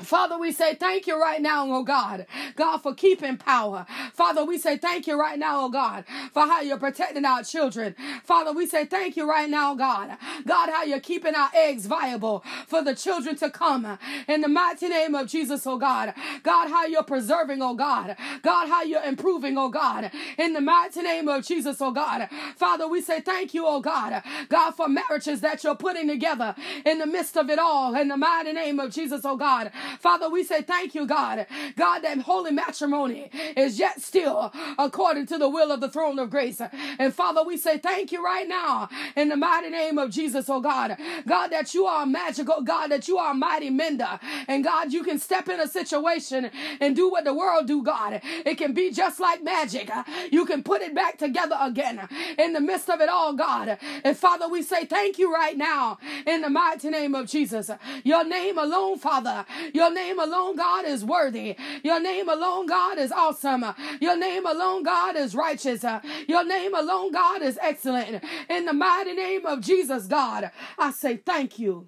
Father, 0.00 0.38
we 0.38 0.52
say 0.52 0.74
thank 0.76 1.06
you 1.08 1.20
right 1.20 1.42
now, 1.42 1.66
oh 1.72 1.82
God. 1.84 2.26
God, 2.56 2.78
for 2.78 2.94
keeping 2.94 3.36
power. 3.36 3.86
Father, 4.14 4.44
we 4.44 4.58
say 4.58 4.78
thank 4.78 5.06
you 5.06 5.18
right 5.18 5.38
now, 5.38 5.66
oh 5.66 5.70
God, 5.70 6.04
for 6.32 6.42
how 6.42 6.60
you're 6.62 6.78
protecting 6.78 7.24
our 7.24 7.42
children. 7.44 7.96
Father, 8.24 8.52
we 8.52 8.66
say 8.66 8.86
thank 8.86 9.16
you 9.16 9.28
right 9.28 9.50
now, 9.50 9.74
God. 9.74 10.16
God, 10.46 10.70
how 10.70 10.84
you're 10.84 11.00
keeping 11.00 11.34
our 11.34 11.50
eggs 11.54 11.86
viable 11.86 12.44
for 12.68 12.82
the 12.82 12.94
children 12.94 13.36
to 13.36 13.50
come. 13.50 13.98
In 14.28 14.42
the 14.42 14.48
mighty 14.48 14.88
name 14.88 15.14
of 15.14 15.28
Jesus, 15.28 15.66
oh 15.66 15.78
God. 15.78 16.14
God, 16.44 16.68
how 16.70 16.86
you're 16.86 17.02
preserving, 17.02 17.62
oh 17.62 17.74
God. 17.74 18.16
God, 18.42 18.68
how 18.68 18.82
you're 18.84 19.02
improving, 19.04 19.58
oh 19.58 19.68
God. 19.70 20.10
In 20.38 20.52
the 20.54 20.60
mighty 20.60 21.02
name 21.02 21.28
of 21.28 21.44
Jesus, 21.46 21.78
oh 21.80 21.92
God. 21.92 22.28
Father, 22.56 22.88
we 22.88 23.00
say 23.02 23.20
thank 23.20 23.54
you, 23.54 23.66
oh 23.66 23.80
God. 23.80 24.22
God, 24.48 24.72
for 24.72 24.88
marriages 24.88 25.40
that 25.42 25.64
you're 25.64 25.76
putting 25.76 26.08
together 26.08 26.54
in 26.86 26.98
the 26.98 27.06
midst 27.06 27.36
of 27.36 27.50
it 27.50 27.58
all. 27.58 27.94
In 27.96 28.08
the 28.08 28.16
mighty 28.16 28.52
name 28.52 28.80
of 28.80 28.92
Jesus, 28.92 29.22
oh 29.24 29.36
God. 29.36 29.72
Father, 30.00 30.28
we 30.28 30.44
say 30.44 30.62
thank 30.62 30.94
you, 30.94 31.06
God. 31.06 31.46
God, 31.76 32.00
that 32.00 32.18
holy 32.20 32.52
matrimony 32.52 33.30
is 33.56 33.78
yet 33.78 34.00
still 34.00 34.52
according 34.78 35.26
to 35.26 35.38
the 35.38 35.48
will 35.48 35.70
of 35.72 35.80
the 35.80 35.88
throne 35.90 36.18
of 36.18 36.30
grace. 36.30 36.60
And 36.98 37.14
Father, 37.14 37.42
we 37.42 37.56
say 37.56 37.78
thank 37.78 38.12
you 38.12 38.24
right 38.24 38.48
now 38.48 38.88
in 39.16 39.28
the 39.28 39.36
mighty 39.36 39.70
name 39.70 39.98
of 39.98 40.10
Jesus, 40.10 40.48
oh 40.48 40.60
God. 40.60 40.96
God, 41.26 41.48
that 41.48 41.74
you 41.74 41.86
are 41.86 42.02
a 42.04 42.06
magical, 42.06 42.62
God, 42.62 42.88
that 42.88 43.08
you 43.08 43.18
are 43.18 43.32
a 43.32 43.34
mighty 43.34 43.70
mender. 43.70 44.18
And 44.48 44.64
God, 44.64 44.92
you 44.92 45.02
can 45.02 45.18
step 45.18 45.48
in 45.48 45.60
a 45.60 45.68
situation 45.68 46.50
and 46.80 46.96
do 46.96 47.10
what 47.10 47.24
the 47.24 47.34
world 47.34 47.66
do, 47.66 47.82
God. 47.82 48.20
It 48.24 48.56
can 48.56 48.72
be 48.74 48.90
just 48.92 49.20
like 49.20 49.42
magic. 49.42 49.90
You 50.30 50.44
can 50.46 50.62
put 50.62 50.82
it 50.82 50.94
back 50.94 51.18
together 51.18 51.56
again 51.60 52.08
in 52.38 52.52
the 52.52 52.60
midst 52.60 52.88
of 52.90 53.00
it 53.00 53.08
all, 53.08 53.32
God. 53.34 53.78
And 54.04 54.16
Father, 54.16 54.48
we 54.48 54.62
say 54.62 54.84
thank 54.84 55.18
you 55.18 55.32
right 55.32 55.56
now 55.56 55.98
in 56.26 56.42
the 56.42 56.50
mighty 56.50 56.90
name 56.90 57.14
of 57.14 57.26
Jesus. 57.28 57.70
Your 58.04 58.24
name 58.24 58.58
alone, 58.58 58.98
Father, 58.98 59.44
your 59.78 59.92
name 59.94 60.18
alone, 60.18 60.56
God, 60.56 60.84
is 60.86 61.04
worthy. 61.04 61.56
Your 61.84 62.00
name 62.00 62.28
alone, 62.28 62.66
God, 62.66 62.98
is 62.98 63.12
awesome. 63.12 63.64
Your 64.00 64.16
name 64.16 64.44
alone, 64.44 64.82
God, 64.82 65.14
is 65.14 65.36
righteous. 65.36 65.84
Your 66.26 66.44
name 66.44 66.74
alone, 66.74 67.12
God, 67.12 67.42
is 67.42 67.56
excellent. 67.62 68.24
In 68.50 68.64
the 68.64 68.72
mighty 68.72 69.12
name 69.12 69.46
of 69.46 69.60
Jesus, 69.60 70.06
God, 70.06 70.50
I 70.76 70.90
say 70.90 71.18
thank 71.18 71.60
you. 71.60 71.86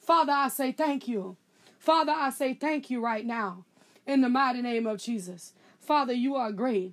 Father, 0.00 0.32
I 0.32 0.48
say 0.48 0.72
thank 0.72 1.08
you. 1.08 1.38
Father, 1.78 2.12
I 2.12 2.28
say 2.28 2.52
thank 2.52 2.90
you 2.90 3.00
right 3.00 3.24
now 3.24 3.64
in 4.06 4.20
the 4.20 4.28
mighty 4.28 4.60
name 4.60 4.86
of 4.86 4.98
Jesus. 4.98 5.54
Father, 5.80 6.12
you 6.12 6.36
are 6.36 6.52
great. 6.52 6.92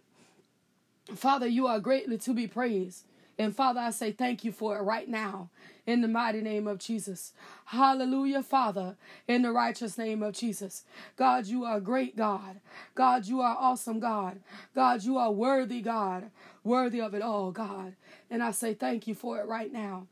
Father, 1.14 1.48
you 1.48 1.68
are 1.68 1.82
greatly 1.82 2.18
to 2.20 2.34
be 2.34 2.48
praised. 2.48 3.04
And 3.39 3.56
Father, 3.56 3.80
I 3.80 3.91
say 3.91 4.12
thank 4.12 4.43
you 4.43 4.52
for 4.52 4.78
it 4.78 4.82
right 4.82 5.08
now 5.08 5.50
in 5.86 6.02
the 6.02 6.08
mighty 6.08 6.41
name 6.41 6.67
of 6.67 6.80
Jesus. 6.80 7.34
Hallelujah, 7.65 8.41
Father, 8.41 8.97
in 9.28 9.43
the 9.43 9.52
righteous 9.52 9.97
name 9.97 10.23
of 10.23 10.34
Jesus. 10.34 10.84
God, 11.15 11.45
you 11.45 11.63
are 11.63 11.80
great, 11.80 12.17
God. 12.17 12.60
God, 12.95 13.28
you 13.28 13.41
are 13.41 13.56
awesome, 13.60 14.00
God. 14.00 14.39
God, 14.73 15.04
you 15.04 15.17
are 15.17 15.32
worthy, 15.32 15.82
God. 15.82 16.32
Worthy 16.63 17.00
of 17.00 17.13
it 17.13 17.21
all, 17.21 17.52
God. 17.52 17.95
And 18.30 18.41
I 18.41 18.52
say 18.52 18.73
thank 18.73 19.08
you 19.08 19.13
for 19.13 19.39
it 19.39 19.47
right 19.47 19.71
now 19.71 20.08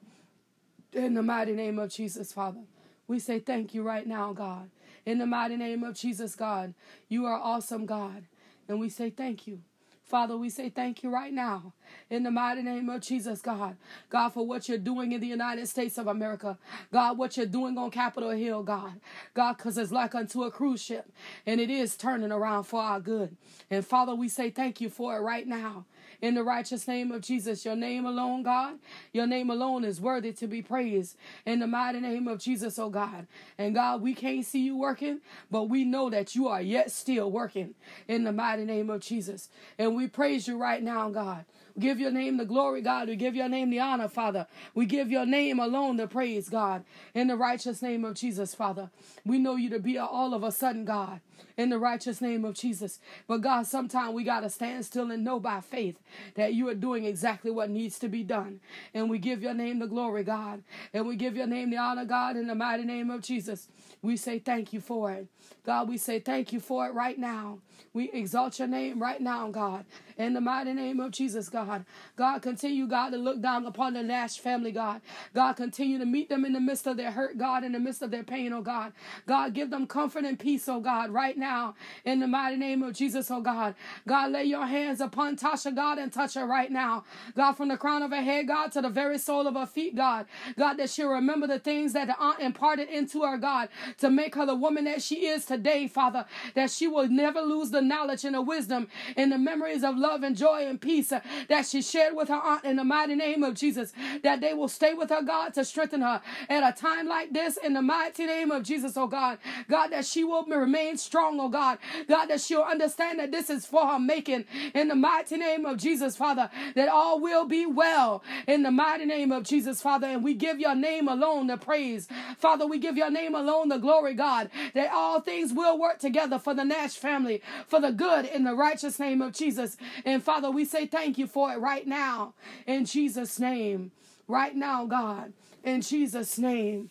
in 0.94 1.14
the 1.16 1.24
mighty 1.24 1.54
name 1.54 1.80
of 1.80 1.90
Jesus, 1.90 2.32
Father. 2.32 2.62
We 3.08 3.20
say 3.20 3.40
thank 3.40 3.74
you 3.74 3.84
right 3.84 4.08
now, 4.08 4.34
God. 4.34 4.70
In 5.06 5.18
the 5.18 5.26
mighty 5.26 5.58
name 5.58 5.84
of 5.84 5.96
Jesus, 5.96 6.36
God. 6.36 6.74
You 7.10 7.26
are 7.26 7.38
awesome, 7.38 7.86
God. 7.86 8.26
And 8.68 8.80
we 8.80 8.90
say 8.90 9.10
thank 9.10 9.46
you. 9.46 9.62
Father, 10.06 10.38
we 10.38 10.50
say 10.50 10.70
thank 10.70 11.04
you 11.04 11.10
right 11.10 11.34
now 11.34 11.74
in 12.10 12.24
the 12.24 12.32
mighty 12.32 12.62
name 12.62 12.90
of 12.90 13.02
Jesus, 13.02 13.42
God. 13.42 13.76
God, 14.10 14.30
for 14.30 14.46
what 14.46 14.68
you're 14.70 14.78
doing 14.78 15.12
in 15.12 15.22
the 15.22 15.28
United 15.28 15.68
States 15.68 15.98
of 15.98 16.08
America. 16.08 16.58
God, 16.92 17.18
what 17.18 17.38
you're 17.38 17.46
doing 17.46 17.78
on 17.78 17.92
Capitol 17.92 18.32
Hill, 18.32 18.64
God. 18.64 19.00
God, 19.34 19.58
because 19.58 19.78
it's 19.78 19.92
like 19.92 20.16
unto 20.16 20.44
a 20.44 20.52
cruise 20.52 20.82
ship 20.82 21.12
and 21.46 21.60
it 21.60 21.70
is 21.70 21.96
turning 21.96 22.32
around 22.32 22.64
for 22.64 22.82
our 22.82 23.00
good. 23.00 23.36
And 23.70 23.86
Father, 23.86 24.16
we 24.16 24.30
say 24.30 24.50
thank 24.50 24.82
you 24.82 24.90
for 24.90 25.16
it 25.18 25.22
right 25.22 25.48
now 25.48 25.86
in 26.22 26.36
the 26.36 26.44
righteous 26.44 26.88
name 26.88 27.12
of 27.12 27.22
Jesus. 27.22 27.66
Your 27.66 27.76
name 27.76 28.06
alone, 28.06 28.44
God, 28.44 28.80
your 29.14 29.28
name 29.28 29.50
alone 29.50 29.84
is 29.84 30.02
worthy 30.02 30.32
to 30.34 30.48
be 30.48 30.62
praised 30.62 31.18
in 31.46 31.60
the 31.60 31.68
mighty 31.68 32.00
name 32.00 32.28
of 32.28 32.40
Jesus, 32.40 32.80
oh 32.80 32.90
God. 32.90 33.28
And 33.58 33.76
God, 33.76 34.02
we 34.02 34.14
can't 34.14 34.46
see 34.46 34.64
you 34.64 34.78
working, 34.78 35.22
but 35.52 35.64
we 35.64 35.84
know 35.84 36.10
that 36.10 36.36
you 36.36 36.48
are 36.48 36.62
yet 36.62 36.92
still 36.92 37.32
working 37.32 37.76
in 38.08 38.24
the 38.24 38.32
mighty 38.32 38.66
name 38.66 38.90
of 38.90 39.02
Jesus. 39.02 39.50
And 39.78 39.96
we 39.96 40.08
praise 40.08 40.48
you 40.48 40.58
right 40.58 40.82
now, 40.82 41.10
God. 41.10 41.46
We 41.76 41.82
give 41.82 42.00
your 42.00 42.12
name 42.12 42.38
the 42.38 42.46
glory, 42.46 42.82
God. 42.82 43.10
We 43.10 43.18
give 43.18 43.36
your 43.36 43.50
name 43.50 43.70
the 43.70 43.80
honor, 43.80 44.08
Father. 44.08 44.48
We 44.74 44.86
give 44.86 45.12
your 45.12 45.26
name 45.26 45.60
alone 45.60 45.98
the 45.98 46.08
praise, 46.08 46.48
God. 46.48 46.86
In 47.14 47.28
the 47.28 47.36
righteous 47.36 47.82
name 47.82 48.06
of 48.06 48.16
Jesus, 48.16 48.56
Father. 48.56 48.90
We 49.26 49.40
know 49.40 49.56
you 49.56 49.70
to 49.72 49.80
be 49.80 49.98
all 49.98 50.34
of 50.34 50.44
a 50.44 50.52
sudden, 50.52 50.86
God 50.86 51.20
in 51.58 51.70
the 51.70 51.80
righteous 51.80 52.22
name 52.22 52.46
of 52.46 52.56
Jesus. 52.56 53.00
But 53.28 53.42
God, 53.42 53.68
sometimes 53.68 54.14
we 54.14 54.24
got 54.24 54.42
to 54.42 54.50
stand 54.50 54.86
still 54.86 55.12
and 55.12 55.24
know 55.24 55.40
by 55.40 55.62
faith 55.62 55.98
that 56.36 56.54
you 56.54 56.68
are 56.70 56.76
doing 56.76 57.06
exactly 57.06 57.52
what 57.52 57.70
needs 57.70 58.00
to 58.00 58.08
be 58.10 58.24
done. 58.24 58.60
And 58.94 59.10
we 59.10 59.20
give 59.20 59.42
your 59.42 59.54
name 59.54 59.80
the 59.80 59.88
glory, 59.88 60.24
God. 60.24 60.64
And 60.94 61.08
we 61.08 61.16
give 61.16 61.36
your 61.36 61.48
name 61.48 61.70
the 61.70 61.78
honor, 61.78 62.06
God, 62.06 62.36
in 62.36 62.48
the 62.48 62.56
mighty 62.56 62.84
name 62.84 63.10
of 63.10 63.22
Jesus. 63.22 63.68
We 64.02 64.18
say 64.18 64.40
thank 64.40 64.74
you 64.74 64.82
for 64.82 65.12
it. 65.12 65.28
God, 65.66 65.90
we 65.90 65.98
say 65.98 66.20
thank 66.20 66.54
you 66.54 66.60
for 66.60 66.86
it 66.88 66.94
right 66.94 67.18
now. 67.18 67.60
We 67.94 68.12
exalt 68.12 68.60
your 68.60 68.68
name 68.68 69.02
right 69.02 69.20
now, 69.20 69.50
God. 69.50 69.86
In 70.18 70.34
the 70.34 70.42
mighty 70.42 70.74
name 70.74 71.00
of 71.00 71.12
Jesus, 71.12 71.50
God. 71.50 71.86
God, 72.16 72.42
continue, 72.42 72.88
God, 72.88 73.12
to 73.12 73.18
look 73.18 73.42
down 73.42 73.66
upon 73.66 73.94
the 73.94 74.04
Nash 74.04 74.38
family, 74.38 74.72
God. 74.72 75.02
God, 75.34 75.54
continue 75.54 75.98
to 75.98 76.06
meet 76.06 76.30
them 76.30 76.46
in 76.46 76.54
the 76.54 76.60
midst 76.60 76.86
of 76.88 76.98
their 76.98 77.12
hurt, 77.12 77.38
God, 77.38 77.64
in 77.64 77.72
the 77.72 77.80
midst 77.80 78.02
of 78.02 78.12
their 78.12 78.24
pain, 78.24 78.54
oh 78.54 78.62
God. 78.62 78.94
God, 79.26 79.54
give 79.54 79.70
them 79.70 79.88
comfort 79.88 80.26
and 80.26 80.38
peace, 80.38 80.68
oh 80.68 80.82
God, 80.82 81.10
right 81.12 81.25
now. 81.34 81.74
In 82.04 82.20
the 82.20 82.28
mighty 82.28 82.58
name 82.58 82.84
of 82.84 82.94
Jesus, 82.94 83.32
oh 83.32 83.42
God. 83.42 83.74
God, 84.08 84.32
lay 84.32 84.44
your 84.44 84.66
hands 84.66 85.02
upon 85.02 85.38
Tasha, 85.38 85.76
God, 85.76 85.98
and 85.98 86.12
touch 86.12 86.36
her 86.36 86.46
right 86.46 86.72
now. 86.72 87.04
God, 87.36 87.54
from 87.54 87.70
the 87.70 87.78
crown 87.78 88.04
of 88.04 88.12
her 88.12 88.22
head, 88.22 88.48
God, 88.48 88.72
to 88.74 88.82
the 88.82 88.90
very 88.90 89.18
sole 89.18 89.48
of 89.48 89.56
her 89.56 89.66
feet, 89.66 89.96
God. 89.96 90.26
God, 90.58 90.76
that 90.76 90.90
she'll 90.90 91.10
remember 91.10 91.48
the 91.48 91.60
things 91.60 91.94
that 91.94 92.08
the 92.08 92.18
aunt 92.20 92.40
imparted 92.40 92.90
into 92.90 93.24
her, 93.24 93.38
God, 93.38 93.70
to 93.98 94.10
make 94.10 94.36
her 94.36 94.46
the 94.46 94.56
woman 94.56 94.86
that 94.86 95.02
she 95.02 95.26
is 95.28 95.46
today, 95.46 95.88
Father. 95.88 96.26
That 96.54 96.70
she 96.70 96.88
will 96.88 97.08
never 97.08 97.42
lose 97.42 97.72
the 97.72 97.82
knowledge 97.82 98.26
and 98.26 98.36
the 98.36 98.42
wisdom 98.42 98.88
and 99.18 99.32
the 99.32 99.38
memories 99.38 99.84
of 99.84 99.98
love 99.98 100.24
and 100.24 100.36
joy 100.36 100.66
and 100.68 100.80
peace 100.80 101.12
uh, 101.12 101.22
that 101.50 101.66
she 101.66 101.82
shared 101.82 102.16
with 102.16 102.28
her 102.30 102.36
aunt 102.36 102.64
in 102.66 102.76
the 102.76 102.84
mighty 102.84 103.16
name 103.16 103.44
of 103.44 103.56
Jesus. 103.56 103.94
That 104.24 104.42
they 104.42 104.54
will 104.54 104.68
stay 104.68 104.94
with 104.94 105.10
her, 105.10 105.22
God, 105.22 105.54
to 105.56 105.66
strengthen 105.66 106.02
her 106.02 106.22
at 106.50 106.68
a 106.68 106.80
time 106.80 107.08
like 107.08 107.34
this 107.34 107.58
in 107.58 107.74
the 107.74 107.82
mighty 107.82 108.26
name 108.26 108.52
of 108.52 108.64
Jesus, 108.64 108.98
oh 108.98 109.08
God. 109.08 109.38
God, 109.70 109.88
that 109.88 110.06
she 110.06 110.24
will 110.24 110.46
remain 110.46 110.98
strong, 111.16 111.40
oh 111.40 111.48
God. 111.48 111.78
God, 112.10 112.26
that 112.26 112.42
she'll 112.42 112.62
understand 112.62 113.20
that 113.20 113.32
this 113.32 113.50
is 113.50 113.66
for 113.66 113.88
her 113.88 113.98
making 113.98 114.44
in 114.74 114.90
the 114.90 114.96
mighty 114.96 115.38
name 115.38 115.66
of 115.66 115.78
Jesus, 115.78 116.18
Father. 116.18 116.50
That 116.76 116.90
all 116.90 117.22
will 117.22 117.46
be 117.46 117.66
well 117.66 118.22
in 118.48 118.64
the 118.64 118.72
mighty 118.72 119.06
name 119.06 119.32
of 119.32 119.44
Jesus, 119.44 119.82
Father. 119.82 120.08
And 120.08 120.26
we 120.26 120.34
give 120.34 120.60
your 120.60 120.76
name 120.76 121.08
alone 121.08 121.48
the 121.48 121.56
praise. 121.56 122.10
Father, 122.38 122.68
we 122.68 122.80
give 122.80 122.98
your 122.98 123.10
name 123.10 123.34
alone 123.34 123.70
the 123.70 123.78
glory, 123.78 124.14
God. 124.14 124.50
That 124.74 124.92
all 124.92 125.22
things 125.22 125.54
will 125.54 125.80
work 125.80 126.00
together 126.00 126.38
for 126.38 126.54
the 126.54 126.66
Nash 126.66 126.98
family, 126.98 127.42
for 127.66 127.80
the 127.80 127.94
good 127.94 128.26
in 128.26 128.44
the 128.44 128.54
righteous 128.54 129.00
name 129.00 129.22
of 129.22 129.32
Jesus. 129.32 129.78
And 130.04 130.22
Father, 130.22 130.52
we 130.52 130.66
say 130.66 130.86
thank 130.86 131.18
you 131.18 131.28
for 131.28 131.54
it 131.54 131.60
right 131.60 131.88
now 131.88 132.34
in 132.68 132.84
Jesus' 132.84 133.40
name. 133.40 133.94
Right 134.28 134.54
now, 134.54 134.86
God, 134.86 135.32
in 135.64 135.80
Jesus' 135.80 136.38
name. 136.38 136.90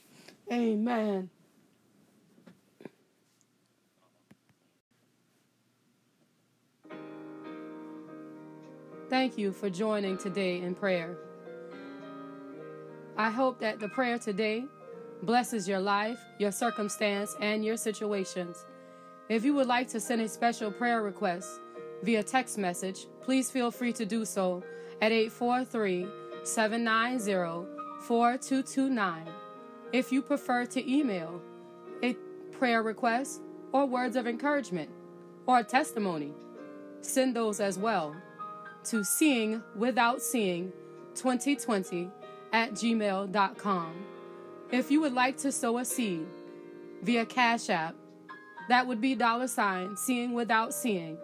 Amen. 0.50 1.28
Thank 9.14 9.38
you 9.38 9.52
for 9.52 9.70
joining 9.70 10.18
today 10.18 10.60
in 10.60 10.74
prayer. 10.74 11.16
I 13.16 13.30
hope 13.30 13.60
that 13.60 13.78
the 13.78 13.88
prayer 13.88 14.18
today 14.18 14.64
blesses 15.22 15.68
your 15.68 15.78
life, 15.78 16.18
your 16.40 16.50
circumstance, 16.50 17.36
and 17.40 17.64
your 17.64 17.76
situations. 17.76 18.66
If 19.28 19.44
you 19.44 19.54
would 19.54 19.68
like 19.68 19.86
to 19.90 20.00
send 20.00 20.20
a 20.20 20.28
special 20.28 20.72
prayer 20.72 21.00
request 21.00 21.60
via 22.02 22.24
text 22.24 22.58
message, 22.58 23.06
please 23.22 23.52
feel 23.52 23.70
free 23.70 23.92
to 23.92 24.04
do 24.04 24.24
so 24.24 24.64
at 25.00 25.12
843 25.12 26.08
790 26.42 27.68
4229. 28.00 29.28
If 29.92 30.10
you 30.10 30.22
prefer 30.22 30.66
to 30.66 30.92
email 30.92 31.40
a 32.02 32.14
prayer 32.50 32.82
request 32.82 33.42
or 33.70 33.86
words 33.86 34.16
of 34.16 34.26
encouragement 34.26 34.90
or 35.46 35.60
a 35.60 35.64
testimony, 35.64 36.32
send 37.00 37.36
those 37.36 37.60
as 37.60 37.78
well 37.78 38.16
to 38.86 39.04
seeing 39.04 39.62
without 39.76 40.22
seeing 40.22 40.72
2020 41.14 42.10
at 42.52 42.72
gmail.com. 42.72 44.04
If 44.70 44.90
you 44.90 45.00
would 45.00 45.12
like 45.12 45.36
to 45.38 45.52
sow 45.52 45.78
a 45.78 45.84
seed 45.84 46.26
via 47.02 47.26
Cash 47.26 47.70
App, 47.70 47.94
that 48.68 48.86
would 48.86 49.00
be 49.00 49.14
dollar 49.14 49.46
sign 49.46 49.96
seeing 49.96 50.32
without 50.32 50.72
seeing. 50.72 51.18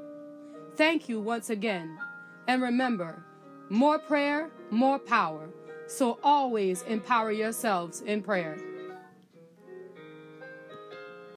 Thank 0.77 1.09
you 1.09 1.21
once 1.21 1.51
again. 1.51 1.99
And 2.47 2.63
remember, 2.63 3.25
more 3.69 3.99
prayer, 3.99 4.51
more 4.71 4.99
power. 4.99 5.49
So 5.87 6.19
always 6.23 6.83
empower 6.83 7.33
yourselves 7.33 8.03
in 8.03 8.23
prayer. 8.23 8.59